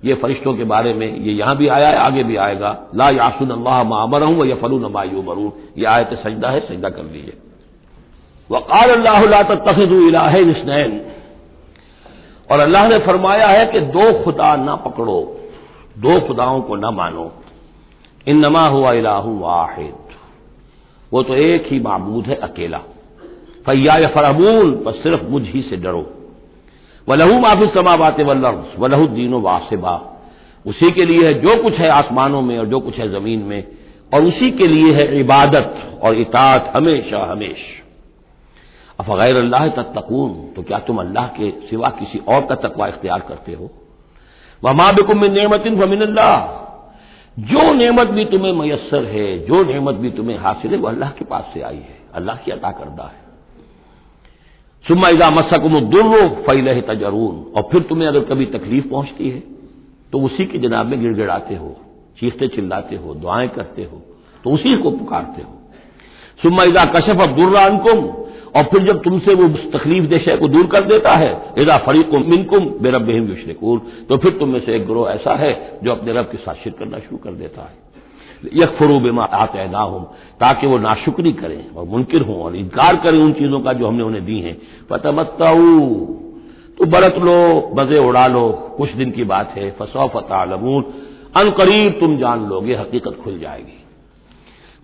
ये 0.02 0.14
फरिश्तों 0.14 0.54
के 0.54 0.64
बारे 0.64 0.92
में, 0.94 1.06
ये 1.16 1.32
यहाँ 1.32 1.56
भी 1.56 1.68
आया 1.68 1.88
है, 1.88 1.96
आगे 1.96 2.22
भी 2.24 2.36
आएगा। 2.36 2.70
ला 2.94 3.08
यासुन 3.10 3.50
अल्लाह 3.50 3.82
मामर 3.84 4.22
हूँ 4.22 4.46
या 4.46 4.56
फलू 4.56 4.78
नमायू 4.78 5.22
मरून 5.22 5.52
ये 5.78 5.84
आयत 5.84 6.14
सजदा 6.14 6.48
है, 6.48 6.60
सजदा 6.60 6.88
कर 6.88 7.04
लीजिए। 7.04 7.36
वक़ाल 8.50 8.90
अल्लाह 8.90 9.42
तखदुलाहनैन 9.42 11.00
और 12.48 12.60
अल्लाह 12.60 12.88
ने 12.88 12.98
फरमाया 12.98 13.46
है 13.46 13.64
कि 13.66 13.80
दो 13.80 14.12
खुदा 14.24 14.54
ना 14.56 14.74
पकड़ो, 14.76 15.20
दो 15.98 16.20
खुदाओं 16.20 16.60
को 16.62 16.76
ना 16.76 16.90
मानो। 16.90 17.30
इन 18.26 18.38
नमा 18.38 18.66
हुआ 18.66 18.92
इलाहू 18.92 19.38
वाहिद। 19.38 19.94
वो 21.12 21.22
तो 21.22 21.34
एक 21.34 21.66
ही 21.72 21.80
मबूद 21.80 22.26
है, 22.26 22.34
अकेला। 22.34 22.78
फैया 23.66 24.06
फरबून 24.06 24.70
बस 24.84 25.02
सिर्फ़ 25.02 25.24
मुझ 25.24 25.42
ही 25.42 25.62
से 25.62 25.76
डरो। 25.76 26.04
वलहू 27.08 27.38
माफ़ी 27.40 27.66
समावात 27.74 28.20
वल्लर्ज 28.20 28.78
वलहू 28.78 29.06
दीनो 29.08 29.40
वासिबा 29.40 29.94
उसी 30.66 30.90
के 30.90 31.04
लिए 31.04 31.26
है 31.26 31.32
जो 31.40 31.62
कुछ 31.62 31.74
है 31.74 31.88
आसमानों 31.90 32.42
में 32.42 32.58
और 32.58 32.66
जो 32.66 32.80
कुछ 32.80 32.98
है 32.98 33.08
ज़मीन 33.10 33.40
में, 33.40 33.64
और 34.12 34.24
उसी 34.24 34.50
के 34.50 34.66
लिए 34.66 34.92
है 34.94 35.18
इबादत 35.20 36.00
और 36.02 36.14
इतात 36.14 36.72
हमेशा 36.76 37.24
हमेश। 37.32 37.60
अफ़गैर 39.00 39.36
अल्लाह 39.36 39.66
तत्तकून 39.68 40.32
तो 40.56 40.62
क्या 40.62 40.78
तुम 40.78 40.98
अल्लाह 40.98 41.26
के 41.28 41.50
सिवा 41.70 41.88
किसी 41.98 42.18
और 42.28 42.40
का 42.46 42.54
तकवा 42.54 42.88
इख्तियार 42.88 43.20
करते 43.28 43.52
हो? 43.52 43.70
वह 44.62 44.70
वमा 44.70 44.90
बिकुम 44.92 45.24
नेमतिन 45.32 45.80
फमिन 45.80 46.00
अल्लाह। 46.00 46.36
जो 47.36 47.72
नेमत 47.74 48.06
भी 48.08 48.24
तुम्हें 48.24 48.52
मैसर 48.52 49.04
है, 49.04 49.38
जो 49.38 49.62
नेमत 49.64 49.94
भी 49.94 50.10
तुम्हें 50.10 50.38
हासिल 50.38 50.70
है 50.70 50.78
वह 50.78 50.90
अल्लाह 50.90 51.10
के 51.10 51.24
पास 51.24 51.50
से 51.54 51.60
आई 51.62 51.76
है। 51.76 51.98
अल्लाह 52.14 52.36
की 52.36 52.50
अदा 52.50 52.70
करदा 52.70 53.04
है। 53.04 53.25
इजा 55.06 55.30
मसकुम 55.30 55.78
दुर्रो 55.82 56.28
फैल 56.42 56.80
तजरून। 56.82 57.36
और 57.52 57.68
फिर 57.72 57.82
तुम्हें 57.82 58.08
अगर 58.08 58.24
कभी 58.24 58.46
तकलीफ़ 58.48 58.88
पहुँचती 58.88 59.30
है 59.30 59.42
तो 60.12 60.20
उसी 60.20 60.44
की 60.46 60.58
जनाब 60.58 60.86
में 60.86 61.00
गिड़गिड़ाते 61.00 61.54
हो, 61.54 61.76
चीखते 62.18 62.48
चिल्लाते 62.48 62.96
हो, 62.96 63.14
दुआएँ 63.14 63.48
करते 63.48 63.82
हो 63.82 64.02
तो 64.44 64.50
उसी 64.50 64.74
को 64.74 64.90
पुकारते 64.90 65.42
हो। 65.42 66.64
इजा 66.64 66.84
कशफ 66.86 67.24
दुर्रानकुम 67.36 68.04
और 68.54 68.62
फिर 68.64 68.82
जब 68.82 69.02
तुमसे 69.02 69.34
वो 69.34 69.48
तकलीफ़ 69.70 70.04
देशय 70.04 70.36
को 70.36 70.48
दूर 70.48 70.66
कर 70.66 70.84
देता 70.86 71.14
है 71.14 71.30
इदा 71.58 71.76
फरीकुम 71.76 72.30
मिनकुम 72.30 72.66
बेरब 72.82 73.10
युशरकून 73.10 73.78
तो 74.08 74.16
फिर 74.16 74.32
तुम 74.32 74.48
में 74.48 74.60
से 74.60 74.74
एक 74.76 74.86
ग्रोह 74.86 75.10
ऐसा 75.10 75.36
है, 75.36 75.80
जो 75.82 75.90
अपने 75.92 76.12
रब 76.12 76.28
के 76.32 76.38
साथ 76.38 76.54
शिर 76.54 76.72
करना 76.78 76.98
शुरू 76.98 77.16
कर 77.16 77.32
देता 77.32 77.62
है। 77.62 77.85
यक 78.54 78.76
फरू 78.78 78.98
बेमा 79.00 79.24
आते 79.24 79.66
ना 79.68 79.80
हो 79.80 79.98
ताकि 80.40 80.66
वो 80.66 80.78
नाशुक्री 80.78 81.32
करें 81.32 81.74
और 81.74 81.84
मुनकर 81.84 82.22
हों 82.22 82.36
और 82.36 82.56
इनकार 82.56 82.96
करें 82.96 83.18
उन 83.18 83.32
चीज़ों 83.32 83.60
का 83.60 83.72
जो 83.72 83.86
हमने 83.86 84.02
उन्हें 84.02 84.24
दी 84.24 84.40
हैं। 84.40 84.56
फतमत्ताऊ 84.90 85.64
तो 86.78 86.86
बरत 86.86 87.14
लो, 87.18 87.74
मज़े 87.78 87.98
उड़ा 87.98 88.26
लो, 88.26 88.48
कुछ 88.78 88.90
दिन 88.92 89.10
की 89.10 89.24
बात 89.24 89.54
है 89.56 89.70
फसौ 89.80 90.06
फतालमून 90.08 90.84
अनकरीब 91.36 91.92
तुम 92.00 92.16
जान 92.18 92.46
लोगे, 92.48 92.74
हकीकत 92.74 93.18
खुल 93.24 93.38
जाएगी। 93.38 93.78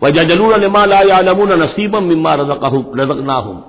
वजह 0.01 0.23
जलून 0.23 0.51
लामून 1.19 1.53
नसीबम 1.61 2.03
मिम्मा 2.03 2.33
रजकना 2.33 3.33
हूँ 3.35 3.63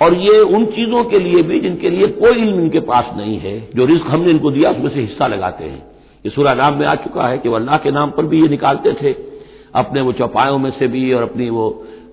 और 0.00 0.14
ये 0.18 0.40
उन 0.40 0.64
चीज़ों 0.66 1.02
के 1.04 1.18
लिए 1.18 1.42
भी 1.42 1.60
जिनके 1.60 1.90
लिए 1.90 2.06
कोई 2.14 2.38
इल्म 2.38 2.60
इनके 2.60 2.80
पास 2.82 3.10
नहीं 3.16 3.38
है, 3.38 3.58
जो 3.76 3.86
रिस्क 3.86 4.06
हमने 4.06 4.30
इनको 4.30 4.50
दिया, 4.50 4.70
उसमें 4.70 4.88
से 4.90 5.00
हिस्सा 5.00 5.26
लगाते 5.26 5.64
हैं। 5.64 5.93
ये 6.24 6.30
सूरा 6.30 6.52
नाम 6.54 6.78
में 6.78 6.86
आ 6.86 6.94
चुका 6.94 7.26
है 7.28 7.38
कि 7.38 7.48
वो 7.48 7.56
अल्लाह 7.56 7.76
के 7.76 7.90
नाम 7.90 8.10
पर 8.10 8.26
भी 8.26 8.40
ये 8.42 8.48
निकालते 8.48 8.92
थे। 8.92 9.12
अपने 9.74 10.00
वो 10.00 10.12
चौपायों 10.12 10.58
में 10.58 10.70
से 10.70 10.86
भी 10.88 11.12
और 11.12 11.22
अपनी 11.22 11.48
वो, 11.50 11.64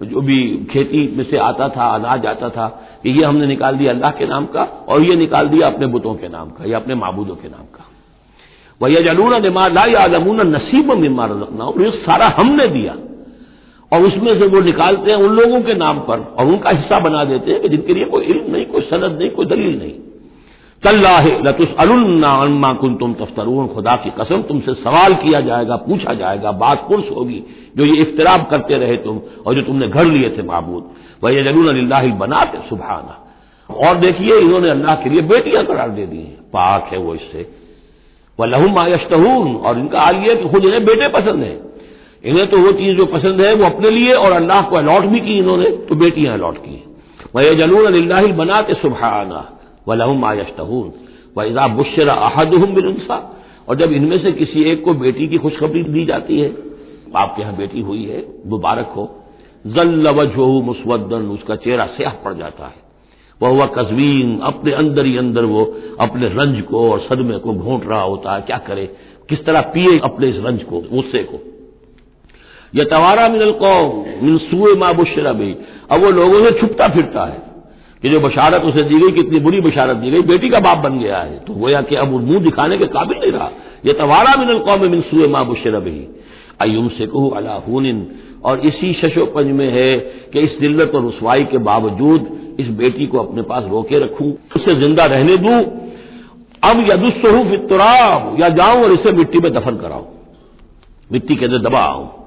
जो 0.03 0.21
भी 0.21 0.65
खेती 0.71 1.07
में 1.17 1.23
से 1.23 1.37
आता 1.37 1.67
था, 1.69 1.85
अनाज 1.85 2.25
आता 2.25 2.49
था 2.49 2.67
कि 3.03 3.09
ये 3.09 3.23
हमने 3.25 3.47
निकाल 3.47 3.77
दिया 3.77 3.91
अल्लाह 3.91 4.11
के 4.11 4.25
नाम 4.27 4.45
का 4.45 4.63
और 4.89 5.01
ये 5.01 5.15
निकाल 5.15 5.47
दिया 5.47 5.67
अपने 5.67 5.87
बुतों 5.87 6.15
के 6.15 6.27
नाम 6.27 6.49
का, 6.49 6.65
या 6.65 6.77
अपने 6.77 6.95
माबूदों 6.95 7.35
के 7.35 7.47
नाम 7.47 7.65
का। 7.71 7.87
वह 8.81 8.93
यह 8.93 9.01
जलून 9.01 9.41
निमा 9.41 9.67
ला 9.67 9.85
यादमून 9.85 10.41
नसीब 10.47 10.91
मिम्मा 10.91 11.25
रजकना 11.25 11.71
ये 11.83 11.91
सारा 11.91 12.27
हमने 12.39 12.67
दिया। 12.67 12.97
और 13.91 14.01
उसमें 14.01 14.39
से 14.39 14.47
वो 14.47 14.61
निकालते 14.61 15.11
हैं 15.11 15.17
उन 15.17 15.35
लोगों 15.35 15.61
के 15.61 15.73
नाम 15.73 15.99
पर 15.99 16.19
और 16.39 16.45
उनका 16.45 16.69
हिस्सा 16.69 16.99
बना 16.99 17.23
देते 17.23 17.51
हैं 17.51 17.61
कि 17.61 17.69
जिनके 17.69 17.93
लिए 17.93 18.05
कोई 18.05 18.25
इल्म 18.25 18.51
नहीं, 18.51 18.65
कोई 18.65 18.81
सनद 18.81 19.17
नहीं, 19.19 19.29
कोई 19.29 19.45
दलील 19.45 19.77
नहीं। 19.79 19.93
अल्मा 20.83 22.71
कुन 22.73 22.95
तुम 22.95 23.13
तफ्तरून। 23.13 23.67
खुदा 23.67 23.95
की 23.95 24.09
कसम, 24.11 24.41
तुमसे 24.41 24.73
सवाल 24.75 25.13
किया 25.15 25.39
जाएगा, 25.39 25.75
पूछा 25.77 26.13
जाएगा, 26.13 26.51
बात 26.53 26.85
पुरुष 26.89 27.09
होगी 27.11 27.43
जो 27.77 27.85
ये 27.85 28.01
इफ्तराब 28.01 28.47
करते 28.51 28.77
रहे 28.77 28.95
तुम 28.97 29.19
और 29.45 29.55
जो 29.55 29.61
तुमने 29.61 29.87
घर 29.87 30.05
लिए 30.05 30.29
थे 30.29 30.43
महबूद 30.43 30.83
वह 31.23 31.31
ये 31.31 31.43
जलून 31.43 31.67
अल्लाह 31.69 32.07
बनाते 32.17 32.57
सुबहाना 32.69 33.17
और 33.69 33.97
देखिए, 33.97 34.39
इन्होंने 34.39 34.69
अल्लाह 34.69 34.95
के 34.95 35.09
लिए 35.09 35.21
बेटियाँ 35.23 35.63
करार 35.65 35.89
दे 35.89 36.05
दी 36.05 36.17
हैं। 36.17 36.39
पाक 36.53 36.89
है 36.91 36.97
वो 36.97 37.13
इससे। 37.15 37.47
वह 38.39 38.45
लहुम 38.47 38.77
आयश्तहून 38.79 39.55
और 39.57 39.79
इनका 39.79 40.01
हाल 40.01 40.15
यह 40.25 40.35
कि 40.35 40.49
खुद 40.49 40.65
इन्हें 40.65 40.83
बेटे 40.85 41.07
पसंद 41.09 41.43
है। 41.43 41.59
इन्हें 42.23 42.47
तो 42.49 42.57
वो 42.57 42.71
चीज़ 42.73 42.97
जो 42.97 43.05
पसंद 43.07 43.41
है, 43.41 43.53
वो 43.55 43.65
अपने 43.65 43.89
लिए 43.89 44.13
और 44.15 44.31
अल्लाह 44.31 44.61
को 44.61 44.75
अलॉट 44.75 45.05
भी 45.05 45.19
की 45.19 45.37
इन्होंने 45.37 45.69
तो 45.89 45.95
बेटियाँ 45.95 46.33
अलॉट 46.33 46.57
की 46.57 46.83
वह 47.35 47.53
जलून 47.55 47.85
अल्लाह 47.85 48.27
बनाते 48.35 48.73
सुबहाना 48.73 49.47
व 49.87 49.93
लहम 49.93 50.25
आयश्तहून 50.25 50.91
व 51.37 51.43
इजा 51.43 51.67
बुशरा 51.67 52.13
अहदुम 52.13 52.65
बिलसा 52.65 53.17
और 53.69 53.75
जब 53.75 53.91
इनमें 53.91 54.17
से 54.23 54.31
किसी 54.31 54.63
एक 54.63 54.83
को 54.85 54.93
बेटी 54.93 55.27
की 55.27 55.37
खुशखबरी 55.37 55.83
दी 55.83 56.05
जाती 56.05 56.39
है 56.39 56.55
आपके 57.15 57.41
यहाँ 57.41 57.55
बेटी 57.57 57.81
हुई 57.81 58.03
है, 58.05 58.25
मुबारक 58.45 58.87
हो। 58.87 59.09
जल्लवजहू 59.67 60.61
मुसवदन 60.61 61.27
उसका 61.27 61.55
चेहरा 61.55 61.85
स्याह 61.85 62.13
पड़ 62.13 62.33
जाता 62.33 62.65
है। 62.65 62.73
वह 63.41 63.49
हुआ 63.49 63.65
कस्वीन 63.65 64.39
अपने 64.39 64.71
अंदर 64.71 65.05
ही 65.05 65.17
अंदर 65.17 65.45
वो 65.45 65.63
अपने 65.99 66.27
रंज 66.27 66.61
को 66.61 66.91
और 66.91 66.99
सदमे 66.99 67.37
को 67.37 67.53
घोंट 67.53 67.87
रहा 67.87 68.01
होता 68.01 68.35
है, 68.35 68.41
क्या 68.41 68.57
करे? 68.57 68.85
किस 69.29 69.45
तरह 69.45 69.61
पिए 69.61 69.99
अपने 69.99 70.27
इस 70.27 70.35
रंज 70.37 70.63
को, 70.63 70.79
गुस्से 70.79 71.23
को? 71.23 71.39
यह 72.75 72.83
तवारा 72.83 73.27
मिनल 73.27 73.51
कौम, 73.51 74.03
मिन 74.23 74.37
सुए 74.37 74.75
माबुशरा 74.75 75.31
भी 75.33 75.55
अब 75.91 76.03
वो 76.03 76.11
लोगों 76.11 76.45
से 76.45 76.59
छुपता 76.59 76.87
फिरता 76.87 77.25
है। 77.25 77.50
कि 78.03 78.09
जो 78.09 78.19
बशारत 78.19 78.61
उसे 78.61 78.83
दी 78.83 78.99
गई, 78.99 79.11
कितनी 79.11 79.39
बुरी 79.39 79.61
बशारत 79.61 79.97
दी 79.97 80.11
गई, 80.11 80.21
बेटी 80.21 80.49
का 80.49 80.59
बाप 80.59 80.77
बन 80.77 80.99
गया 80.99 81.17
है। 81.17 81.39
तो 81.39 81.53
गोया 81.53 81.81
कि 81.81 81.95
अब 81.95 82.11
मुँह 82.11 82.39
दिखाने 82.39 82.77
के 82.77 82.85
काबिल 82.85 83.17
नहीं 83.17 83.31
रहा। 83.31 83.51
यह 83.85 83.93
तवारा 83.93 84.35
मिनल 84.35 84.59
कौम 84.59 84.81
मिन 84.81 85.01
सुए 85.01 85.27
माबुशरा 85.27 85.79
भी 85.79 86.07
अयुम 86.61 86.87
से 86.87 87.05
कहू 87.05 87.29
अलाहून 87.29 88.07
और 88.45 88.59
इसी 88.59 88.93
शशोपंज 88.93 89.45
में 89.45 89.69
है 89.71 89.91
कि 90.33 90.39
इस 90.39 90.57
दिल्लत 90.61 90.91
और 90.95 91.07
रसवाई 91.07 91.43
के 91.43 91.57
बावजूद 91.57 92.55
इस 92.59 92.67
बेटी 92.67 93.07
को 93.07 93.17
अपने 93.17 93.41
पास 93.41 93.63
रोके 93.63 93.99
रखूँ, 93.99 94.31
उसे 94.55 94.75
ज़िंदा 94.75 95.05
रहने 95.05 95.37
दूँ। 95.37 95.59
अब 96.63 96.85
यदुस्सहू 96.89 97.43
फितराब 97.43 98.37
या 98.41 98.49
जाऊँ 98.49 98.83
और 98.83 98.91
इसे 98.91 99.11
मिट्टी 99.11 99.39
में 99.39 99.53
दफन 99.53 99.77
कराऊं। 99.77 100.05
मिट्टी 101.11 101.35
के 101.35 101.45
अंदर 101.45 101.57
दबाऊं। 101.57 102.20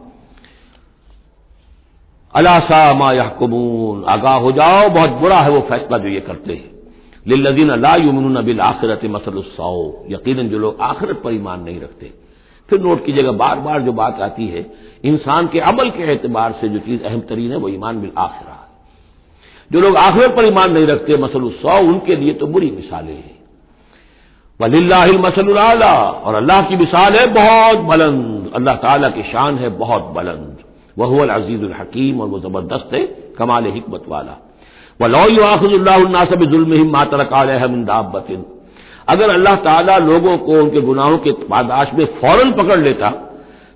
अलासा 2.34 2.94
मा 2.94 3.12
यहकुमून। 3.12 4.04
आगाह 4.04 4.34
हो 4.34 4.52
जाओ, 4.52 4.88
बहुत 4.88 5.10
बुरा 5.10 5.36
है 5.36 5.50
वो 5.50 5.60
फैसला 5.60 5.98
जो 5.98 6.08
ये 6.08 6.20
करते 6.20 6.52
हैं। 6.52 6.70
लिल्लदीन 7.26 7.80
ला 7.80 7.94
युमन 7.94 8.42
बिल 8.42 8.60
आखिरत 8.60 9.00
मसलसाओ 9.04 9.94
यकीन 10.10 10.48
जो 10.48 10.58
लोग 10.58 10.80
आखिरत 10.80 11.20
पर 11.24 11.32
ईमान 11.32 11.60
नहीं 11.60 11.80
रखते। 11.80 12.12
फिर 12.70 12.80
नोट 12.80 13.04
कीजिएगा 13.06 13.32
बार 13.32 13.60
बार 13.60 13.80
जो 13.82 13.92
बात 13.92 14.20
आती 14.20 14.46
है, 14.48 14.66
इंसान 15.04 15.46
के 15.46 15.60
अमल 15.60 15.90
के 15.90 16.12
एतबार 16.12 16.52
से 16.60 16.68
जो 16.68 16.78
चीज़ 16.78 17.02
अहम 17.04 17.20
तरीन 17.20 17.50
है, 17.50 17.56
वो 17.56 17.68
ईमान 17.68 18.00
बिल 18.00 18.10
आखिरा 18.18 18.60
जो 19.72 19.80
लोग 19.80 19.96
आखिरत 19.96 20.36
पर 20.36 20.44
ईमान 20.44 20.72
नहीं 20.72 20.86
रखते 20.86 21.16
मसलसाओ 21.16 21.80
उनके 21.82 22.16
लिए 22.16 22.34
तो 22.34 22.46
बुरी 22.46 22.70
मिसालें 22.70 23.14
हैं। 23.14 23.38
वलिल्लाहिल 24.60 25.18
मसल 25.18 25.58
आला। 25.58 25.94
और 25.94 26.34
अल्लाह 26.34 26.62
की 26.62 26.76
मिसाल 26.76 27.12
है, 27.12 27.26
बहुत 27.26 27.78
बुलंद। 27.78 28.52
अल्लाह 28.54 28.74
ताला 28.74 29.08
की 29.08 29.22
शान 29.22 29.58
है, 29.58 29.68
बहुत 29.68 30.02
बुलंद। 30.02 30.53
वह 30.96 31.34
अज़ीज़ 31.34 31.64
हकीम 31.72 32.20
और 32.20 32.28
वह 32.28 32.40
ज़बरदस्त 32.40 32.94
है 32.94 33.02
कमाल 33.38 33.66
हमत 33.68 34.04
वाला। 34.08 34.34
आखिल्लासब 35.44 36.44
जुल्म 36.46 36.72
मातरकालहमदाबतिन 36.90 38.44
अगर 39.08 39.30
अल्लाह 39.30 39.54
ताला 39.60 39.96
लोगों 40.00 40.36
को, 40.38 40.52
उनके 40.54 40.80
गुनाहों 40.80 41.18
के 41.18 41.32
पादाश 41.44 41.90
में 41.94 42.04
फ़ौरन 42.20 42.52
पकड़ 42.52 42.80
लेता 42.80 43.10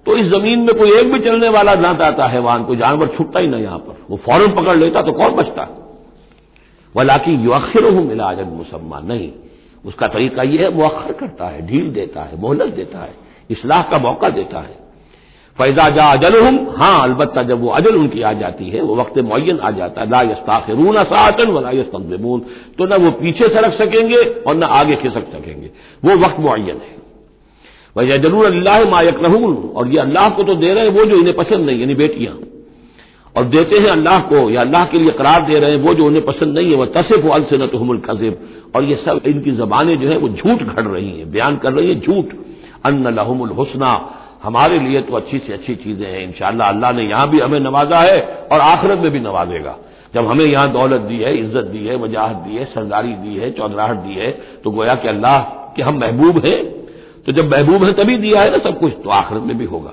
तो 0.06 0.16
इस 0.16 0.26
ज़मीन 0.28 0.58
में 0.60 0.74
कोई 0.76 0.90
एक 0.92 1.12
भी 1.12 1.18
चलने 1.20 1.48
वाला 1.50 1.74
ना 1.76 1.88
आता 2.04 2.26
हैवान 2.28 2.64
कोई 2.64 2.76
जानवर 2.76 3.06
छुटता 3.16 3.40
ही 3.40 3.46
ना 3.46 3.58
यहाँ 3.58 3.78
पर। 3.78 3.96
वो 4.10 4.16
फ़ौरन 4.18 4.54
पकड़ 4.54 4.76
लेता 4.76 5.02
तो 5.02 5.12
कौन 5.12 5.34
बचता? 5.34 5.66
वलाकि 6.94 7.32
युखिर 7.46 7.84
हूँ 7.86 8.04
मिला 8.06 8.24
अजन 8.26 8.48
मुसम्मा। 8.54 9.00
नहीं, 9.00 9.30
उसका 9.84 10.06
तरीका 10.08 10.42
यह 10.44 10.62
है 10.62 10.74
मुअखर 10.74 11.12
करता 11.12 11.46
है, 11.46 11.66
ढील 11.66 11.90
देता 11.92 12.22
है, 12.22 12.40
मोहलत 12.40 12.74
देता 12.74 12.98
है, 12.98 13.14
इसलाह 13.50 13.82
का 13.82 13.98
मौका 14.00 14.28
देता 14.30 14.60
है। 14.60 14.76
फैजा 15.58 15.88
जा 15.88 16.04
अजल 16.08 16.40
हम 16.40 16.56
हाँ 16.76 17.02
अलबत्ता 17.02 17.42
जब 17.42 17.60
वो 17.60 17.68
अजल 17.70 17.94
उनकी 17.96 18.22
आ 18.22 18.32
जाती 18.34 18.68
है, 18.70 18.80
वो 18.80 18.96
वक्त 18.96 19.18
मुन 19.20 19.58
आ 19.58 19.70
जाता 19.72 20.00
है, 20.00 20.10
ला 20.10 20.20
यस्ताखिरून 20.22 21.02
सातन 21.04 21.50
वला 21.50 21.70
तो 22.78 22.86
न 22.86 23.02
वो 23.04 23.10
पीछे 23.20 23.48
सरक 23.48 23.72
सकेंगे 23.74 24.20
और 24.42 24.56
न 24.56 24.62
आगे 24.62 24.96
खिसक 24.96 25.32
सकेंगे। 25.32 25.70
वो 26.04 26.16
वक्त 26.18 26.40
मुन 26.40 26.60
है। 26.60 26.96
वह 27.96 28.16
ज़रूर 28.18 28.46
अल्लाह 28.46 28.84
मायक 28.90 29.22
रहून 29.22 29.56
और 29.74 29.88
ये 29.88 29.98
अल्लाह 29.98 30.28
को 30.30 30.42
तो 30.42 30.54
दे 30.56 30.72
रहे 30.74 30.84
हैं 30.84 30.92
वो 30.92 31.04
जो 31.04 31.16
इन्हें 31.16 31.36
पसंद 31.36 31.66
नहीं, 31.66 31.80
यानी 31.80 31.94
बेटियाँ। 31.94 32.34
और 33.34 33.44
देते 33.46 33.78
हैं 33.78 33.88
अल्लाह 33.88 34.18
को, 34.28 34.50
या 34.50 34.60
अल्लाह 34.60 34.84
के 34.84 34.98
लिए 34.98 35.12
करार 35.12 35.42
दे 35.42 35.58
रहे 35.58 35.70
हैं 35.70 35.80
वो 35.80 35.94
जो 35.94 36.04
उन्हें 36.06 36.24
पसंद 36.24 36.58
नहीं 36.58 36.70
है, 36.70 36.76
वह 36.76 36.86
तसिफ 36.94 37.26
अल 37.32 37.42
से 37.50 37.58
नतुहमुल 37.58 37.98
कजिब, 38.00 38.38
और 38.76 38.84
ये 38.84 38.96
सब 39.04 39.20
इनकी 39.26 39.50
जबानें 39.56 39.96
जो 40.00 40.08
है 40.08 40.16
वो 40.18 40.28
झूठ 40.28 40.62
घड़ 40.64 40.86
रही 40.86 41.10
हैं, 41.10 41.30
बयान 41.30 41.56
कर 41.56 41.72
रही 41.72 41.88
हैं, 41.88 42.00
झूठ। 42.00 42.34
अन्न 42.86 43.14
लहुमुल 43.14 43.50
हुसना 43.50 43.92
हमारे 44.42 44.78
लिए 44.78 45.00
तो 45.02 45.16
अच्छी 45.16 45.38
से 45.38 45.52
अच्छी 45.52 45.74
चीज़ें 45.76 46.06
हैं 46.06 46.22
इंशाला 46.22 46.64
अल्लाह 46.66 46.92
ने 46.92 47.02
यहाँ 47.04 47.28
भी 47.30 47.38
हमें 47.40 47.58
नवाजा 47.60 48.00
है 48.00 48.20
और 48.52 48.60
आखिरत 48.62 48.98
में 48.98 49.10
भी 49.10 49.20
नवाजेगा। 49.20 49.76
जब 50.14 50.26
हमें 50.26 50.44
यहाँ 50.44 50.72
दौलत 50.72 51.00
दी 51.02 51.18
है, 51.18 51.36
इज़्ज़त 51.38 51.64
दी 51.66 51.86
है, 51.86 51.96
वजाहत 51.96 52.36
दी 52.38 52.56
है, 52.56 52.64
सरदारी 52.66 53.12
दी 53.14 53.36
है, 53.36 53.50
चौधराहट 53.50 53.96
दी 53.98 54.14
है 54.14 54.30
तो 54.64 54.70
गोया 54.70 54.94
कि 54.94 55.08
अल्लाह 55.08 55.38
के 55.76 55.82
हम 55.82 55.98
महबूब 56.00 56.44
हैं। 56.46 56.58
तो 57.26 57.32
जब 57.32 57.50
महबूब 57.52 57.84
हैं 57.84 57.94
तभी 57.94 58.16
दिया 58.18 58.42
है 58.42 58.50
ना 58.50 58.58
सब 58.64 58.78
कुछ 58.80 58.92
तो 59.04 59.10
आखिरत 59.12 59.42
में 59.42 59.56
भी 59.58 59.64
होगा। 59.64 59.92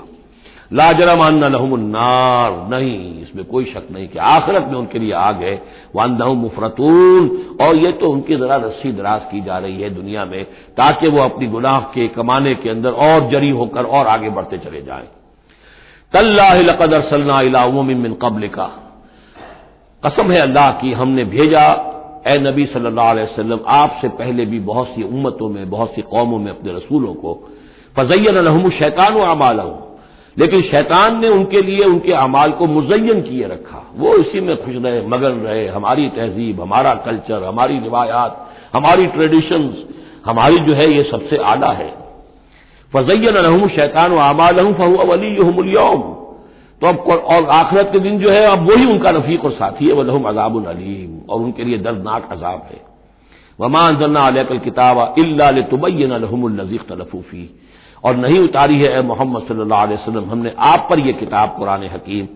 लाजरमान 0.71 1.43
लहमुन्नार 1.43 2.51
नहीं, 2.69 3.21
इसमें 3.21 3.45
कोई 3.45 3.65
शक 3.65 3.87
नहीं 3.91 4.07
कि 4.07 4.19
आखिरत 4.19 4.67
में 4.67 4.75
उनके 4.75 4.99
लिए 4.99 5.11
आग 5.13 5.41
है। 5.43 5.55
वानदहू 5.95 6.33
मुफरतून। 6.33 7.29
और 7.61 7.77
ये 7.77 7.91
तो 7.91 8.09
उनकी 8.09 8.35
जरा 8.35 8.55
रस्सी 8.55 8.91
दराज 8.91 9.21
की 9.31 9.41
जा 9.41 9.57
रही 9.57 9.81
है 9.81 9.89
दुनिया 9.89 10.25
में, 10.25 10.43
ताकि 10.77 11.07
वो 11.07 11.21
अपनी 11.21 11.47
गुनाह 11.47 11.79
के 11.93 12.07
कमाने 12.07 12.53
के 12.55 12.69
अंदर 12.69 12.91
और 12.91 13.29
जरी 13.29 13.49
होकर 13.49 13.85
और 13.85 14.07
आगे 14.07 14.29
बढ़ते 14.29 14.57
चले 14.57 14.81
जाए। 14.81 15.07
तल्लाकदर 16.13 17.01
सल्ला 17.01 17.65
मिन 17.67 18.13
कबल 18.13 18.47
का 18.47 18.69
कसम 20.03 20.31
है 20.31 20.39
अल्लाह 20.39 20.71
की, 20.71 20.91
हमने 20.93 21.23
भेजा 21.25 21.65
ए 22.27 22.37
नबी 22.39 22.65
सल्लल्लाहु 22.65 23.09
अलैहि 23.09 23.27
वसल्लम, 23.27 23.59
आपसे 23.67 24.07
पहले 24.07 24.45
भी 24.45 24.59
बहुत 24.59 24.87
सी 24.87 25.03
उम्मतों 25.03 25.49
में, 25.49 25.69
बहुत 25.69 25.95
सी 25.95 26.01
कौमों 26.01 26.39
में 26.39 26.51
अपने 26.51 26.73
रसूलों 26.73 27.13
को। 27.13 27.33
फजैन 27.95 28.35
अलहम 28.35 28.69
शैतान 28.69 29.19
अमाल 29.19 29.59
लेकिन 30.39 30.61
शैतान 30.61 31.21
ने 31.21 31.27
उनके 31.27 31.61
लिए, 31.61 31.79
उनके 31.79 32.11
अमाल 32.11 32.51
को 32.51 32.65
मुजयन 32.65 33.21
किए 33.21 33.47
रखा। 33.47 33.91
वो 33.97 34.13
इसी 34.15 34.39
में 34.39 34.65
खुश 34.65 34.75
रहे, 34.75 35.07
मगन 35.07 35.31
रहे। 35.31 35.67
हमारी 35.67 36.09
तहजीब, 36.09 36.61
हमारा 36.61 36.93
कल्चर, 36.93 37.43
हमारी 37.43 37.79
रिवायात, 37.79 38.51
हमारी 38.73 39.05
ट्रेडिशंस, 39.07 39.83
हमारी 40.25 40.59
जो 40.59 40.73
है 40.73 40.91
ये 40.91 41.03
सबसे 41.03 41.37
आला 41.37 41.67
है। 41.67 41.89
फजैन 42.93 43.35
अलहम 43.35 43.67
शैतान 43.67 44.11
अमाल 44.11 44.73
फहू 44.73 44.95
अवली 44.95 45.35
यौम 45.73 46.01
तो 46.81 46.87
अब 46.87 46.97
और 46.97 47.45
आखिरत 47.45 47.89
के 47.93 47.99
दिन 47.99 48.19
जो 48.19 48.29
है, 48.29 48.45
अब 48.45 48.71
वही 48.71 48.85
उनका 48.85 49.09
रफीक 49.09 49.45
और 49.45 49.51
साथी 49.51 49.87
है, 49.87 49.93
वलहम 49.93 50.23
अजाब 50.23 50.67
अलीम। 50.67 51.29
और 51.29 51.41
उनके 51.41 51.63
लिए 51.63 51.77
दर्दनाक 51.77 52.29
अजाब 52.31 52.67
है। 52.71 52.81
वमान 53.59 53.97
जन्ना 53.97 54.19
अलकल 54.19 54.57
किताब 54.57 55.15
इल्ला 55.19 55.51
तुबैन 55.51 56.13
लहमुल्नजीक 56.13 56.81
तलफूफी 56.81 57.61
और 58.05 58.15
नहीं 58.15 58.39
उतारी 58.39 58.75
है, 58.75 58.97
ए 58.99 59.01
मोहम्मद 59.01 59.41
सल्लल्लाहु 59.47 59.85
अलैहि 59.87 60.01
वसल्लम, 60.01 60.29
हमने 60.29 60.53
आप 60.59 60.87
पर 60.89 60.99
यह 60.99 61.11
किताब 61.11 61.55
कुरान 61.57 61.83
हकीम। 61.83 62.27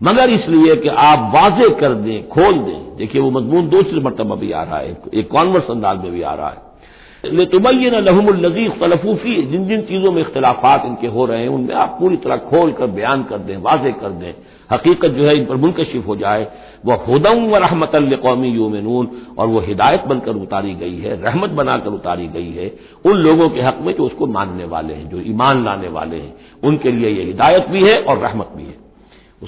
मगर 0.00 0.30
इसलिए 0.30 0.76
कि 0.76 0.88
आप 0.88 1.30
वाजे 1.34 1.68
कर 1.70 1.92
दें, 1.94 2.28
खोल 2.28 2.58
दें। 2.58 2.96
देखिए, 2.96 3.20
वो 3.22 3.30
मजमून 3.30 3.68
दूसरी 3.68 4.00
मरतबा 4.00 4.34
भी 4.34 4.50
आ 4.52 4.62
रहा 4.62 4.78
है, 4.78 4.96
एक 5.14 5.28
कॉन्वर्स 5.30 5.70
अंदाज 5.70 5.98
में 5.98 6.12
भी 6.12 6.22
आ 6.22 6.34
रहा 6.34 6.48
है। 6.48 7.44
तुबैन 7.46 7.94
लहमुलनजी 7.94 8.68
तलफूफी 8.80 9.42
जिन 9.42 9.66
जिन 9.66 9.82
चीज़ों 9.82 10.12
में 10.12 10.20
इख्तलाफात 10.22 10.86
इनके 10.86 11.06
हो 11.06 11.26
रहे 11.26 11.40
हैं, 11.40 11.48
उनमें 11.48 11.74
आप 11.74 11.96
पूरी 12.00 12.16
तरह 12.16 12.36
खोल 12.36 12.72
कर, 12.72 12.86
बयान 12.86 13.22
कर 13.22 13.38
दें, 13.38 13.56
वाजे 13.56 13.92
कर 13.92 14.10
दें। 14.10 14.32
हकीकत 14.72 15.08
जो 15.08 15.24
है 15.24 15.36
इन 15.36 15.44
पर 15.44 15.56
मुनकशिफ 15.56 16.06
हो 16.06 16.16
जाए, 16.16 16.46
वह 16.86 16.94
हदम 17.08 17.46
व 17.46 17.56
रहमत 17.56 17.92
कौमी 18.22 18.48
यूमनून, 18.48 19.08
और 19.38 19.48
वह 19.48 19.66
हिदायत 19.66 20.04
बनकर 20.04 20.36
उतारी 20.36 20.74
गई 20.74 20.98
है, 20.98 21.22
रहमत 21.22 21.50
बनाकर 21.50 21.90
उतारी 21.90 22.26
गई 22.26 22.50
है, 22.50 22.74
उन 23.06 23.12
लोगों 23.12 23.48
के 23.48 23.60
हक 23.60 23.78
में 23.82 23.94
जो 23.94 24.04
उसको 24.04 24.26
मानने 24.26 24.64
वाले 24.64 24.94
हैं, 24.94 25.08
जो 25.08 25.20
ईमान 25.20 25.64
लाने 25.64 25.88
वाले 25.88 26.16
हैं, 26.16 26.34
उनके 26.64 26.90
लिए 26.90 27.10
यह 27.10 27.26
हिदायत 27.26 27.68
भी 27.68 27.84
है 27.84 27.96
और 28.02 28.18
रहमत 28.18 28.52
भी 28.56 28.62
है। 28.62 28.80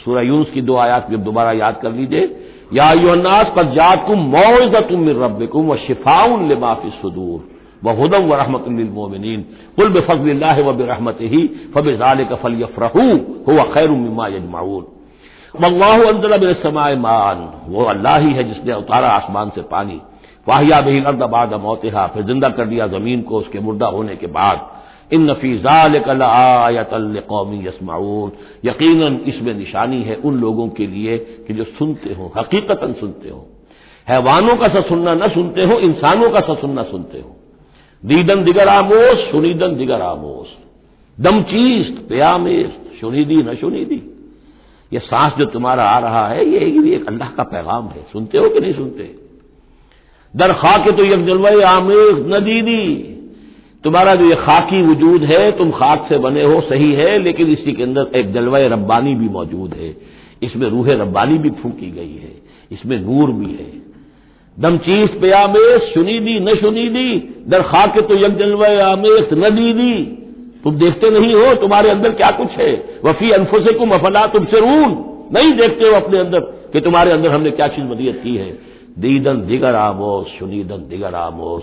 सूरा 0.04 0.21
यूनुस 0.21 0.50
की 0.50 0.61
दो 0.61 0.76
आयात 0.76 1.11
भी 1.11 1.16
दोबारा 1.16 1.52
याद 1.52 1.78
कर 1.83 1.93
लीजिए। 1.93 2.37
या 2.73 2.93
यूनास 2.93 3.52
पर 3.57 3.62
जात 3.62 4.07
तुम 4.07 4.19
मौजा 4.19 4.81
तुम 4.81 5.09
रब 5.09 5.47
कुम 5.52 5.66
व 5.66 5.76
शिफाउन 5.76 6.49
ले 6.49 6.57
माफ़ी 6.57 6.90
सुदूर, 6.90 7.40
व 7.85 7.90
हदम 7.90 8.26
व 8.26 8.35
रहमतमिन 8.35 9.45
कुल 9.76 9.88
बेफजल्ला 9.88 10.52
व 10.52 10.73
बेरहमत 10.73 11.19
ही 11.21 11.47
फबिजाल 11.75 12.25
का 12.25 12.37
फल 12.37 12.61
यफरहू 12.61 13.07
हुआ 13.49 13.62
खैर 13.62 13.90
ममा 13.90 14.26
यजमाउन 14.26 14.85
वल्लाह 15.54 16.52
समाय 16.62 16.94
मान। 16.96 17.38
वो 17.68 17.84
अल्लाह 17.84 18.18
ही 18.18 18.32
है 18.32 18.44
जिसने 18.44 18.75
उतारा 18.75 19.08
आसमान 19.08 19.50
से 19.50 19.62
पानी। 19.62 20.00
वाहिया 20.46 20.80
बही 20.80 21.00
अर्द 21.00 21.23
बाद 21.25 21.54
मौतहा, 21.54 22.06
फिर 22.06 22.23
ज़िंदा 22.23 22.49
कर 22.49 22.64
दिया 22.64 22.87
ज़मीन 22.87 23.23
को 23.23 23.38
उसके 23.38 23.61
मुर्दा 23.61 23.87
होने 23.87 24.16
के 24.16 24.26
बाद। 24.28 24.70
इन 25.12 25.30
नफीजाल 25.30 25.99
कौमी 27.28 27.66
यसमाउन 27.66 28.32
यकीन 28.64 29.20
इसमें 29.26 29.54
निशानी 29.54 30.02
है 30.02 30.14
उन 30.16 30.40
लोगों 30.40 30.68
के 30.68 30.87
लिए 30.87 31.18
कि 31.46 31.54
जो 31.54 31.64
सुनते 31.64 32.14
हो 32.14 32.32
हकीकता 32.38 32.92
सुनते 32.92 33.28
हो। 33.28 33.46
हैवानों 34.08 34.56
का 34.56 34.68
सा 34.68 34.80
सुनना 34.80 35.14
न 35.14 35.28
सुनते 35.28 35.62
हो, 35.62 35.78
इंसानों 35.80 36.30
का 36.30 36.40
सा 36.40 36.54
सुनना 36.54 36.82
सुनते 36.82 37.18
हो। 37.18 37.37
दीदन 38.02 38.44
दिगर 38.44 38.68
आमोश 38.68 39.30
सुनीदन 39.30 39.76
दिगर 39.76 40.00
आमोश 40.02 40.49
दम 41.18 41.42
चीस्त, 41.42 41.94
प्यामेस्त, 42.08 43.00
सुनीदी 43.00 43.37
न 43.37 43.54
सुनीदी। 43.54 44.02
ये 44.93 44.99
सांस 44.99 45.33
जो 45.38 45.45
तुम्हारा 45.45 45.85
आ 45.85 45.99
रहा 45.99 46.26
है, 46.29 46.45
ये 46.45 46.81
भी 46.81 46.91
एक 46.91 47.07
अल्लाह 47.09 47.29
का 47.29 47.43
पैगाम 47.43 47.88
है। 47.88 48.03
सुनते 48.12 48.38
हो 48.38 48.49
कि 48.49 48.61
नहीं 48.61 48.73
सुनते? 48.73 49.11
दर 50.35 50.53
खाके 50.53 50.93
तो 50.93 51.05
यक 51.05 51.26
जलवाए 51.26 51.61
आमेज 51.69 52.25
न 52.29 52.41
दीदी। 52.45 53.11
तुम्हारा 53.85 54.14
जो 54.14 54.29
ये 54.29 54.35
खाकी 54.37 54.83
वजूद 54.83 55.25
है, 55.25 55.50
तुम 55.59 55.71
खाक 55.71 56.07
से 56.09 56.19
बने 56.19 56.43
हो, 56.43 56.61
सही 56.61 56.93
है, 56.93 57.19
लेकिन 57.19 57.49
इसी 57.49 57.73
के 57.73 57.83
अंदर 57.83 58.11
एक 58.17 58.33
जलवाए 58.33 58.69
रब्बानी 58.69 59.15
भी 59.15 59.28
मौजूद 59.28 59.75
है। 59.75 59.95
इसमें 60.43 60.69
रूह 60.71 60.89
रब्बानी 60.93 61.39
भी 61.39 61.50
फूकी 61.52 61.91
गई 61.91 62.15
है, 62.15 62.32
इसमें 62.73 62.99
नूर 63.00 63.32
भी 63.32 63.52
है। 63.52 63.73
दम 64.56 64.76
चीज़ 64.78 65.19
पे 65.21 65.30
आमेश 65.32 65.93
सुनीदी 65.95 66.39
न 66.41 66.54
सुनीदी 66.54 67.13
दर 67.49 67.63
खाके 67.63 68.00
तो 68.00 68.17
यक 68.17 68.37
जलवाए 68.39 68.78
आमेश 68.82 69.32
न 69.32 69.50
दीदी। 69.54 69.95
तुम 70.65 70.77
देखते 70.77 71.11
नहीं 71.11 71.35
हो 71.35 71.55
तुम्हारे 71.55 71.91
अंदर 71.91 72.11
क्या 72.11 72.31
कुछ 72.31 72.50
है? 72.50 73.00
वफी 73.05 73.31
अनफो 73.31 73.65
से 73.65 73.73
कुम 73.73 73.91
अफला 73.91 74.27
तुमसे 74.27 74.61
रून 74.61 74.93
नहीं 75.33 75.53
देखते 75.53 75.89
हो 75.89 75.95
अपने 75.95 76.19
अंदर 76.19 76.41
कि 76.73 76.81
तुम्हारे 76.81 77.11
अंदर 77.13 77.31
हमने 77.31 77.50
क्या 77.50 77.67
चीज़ 77.69 77.85
मदियत 77.85 78.21
की 78.23 78.37
है? 78.37 78.50
दीदन 78.99 79.41
दिगर 79.47 79.75
आमोश 79.75 80.39
सुनीदन 80.39 80.87
दिगर 80.89 81.15
आमोश 81.15 81.63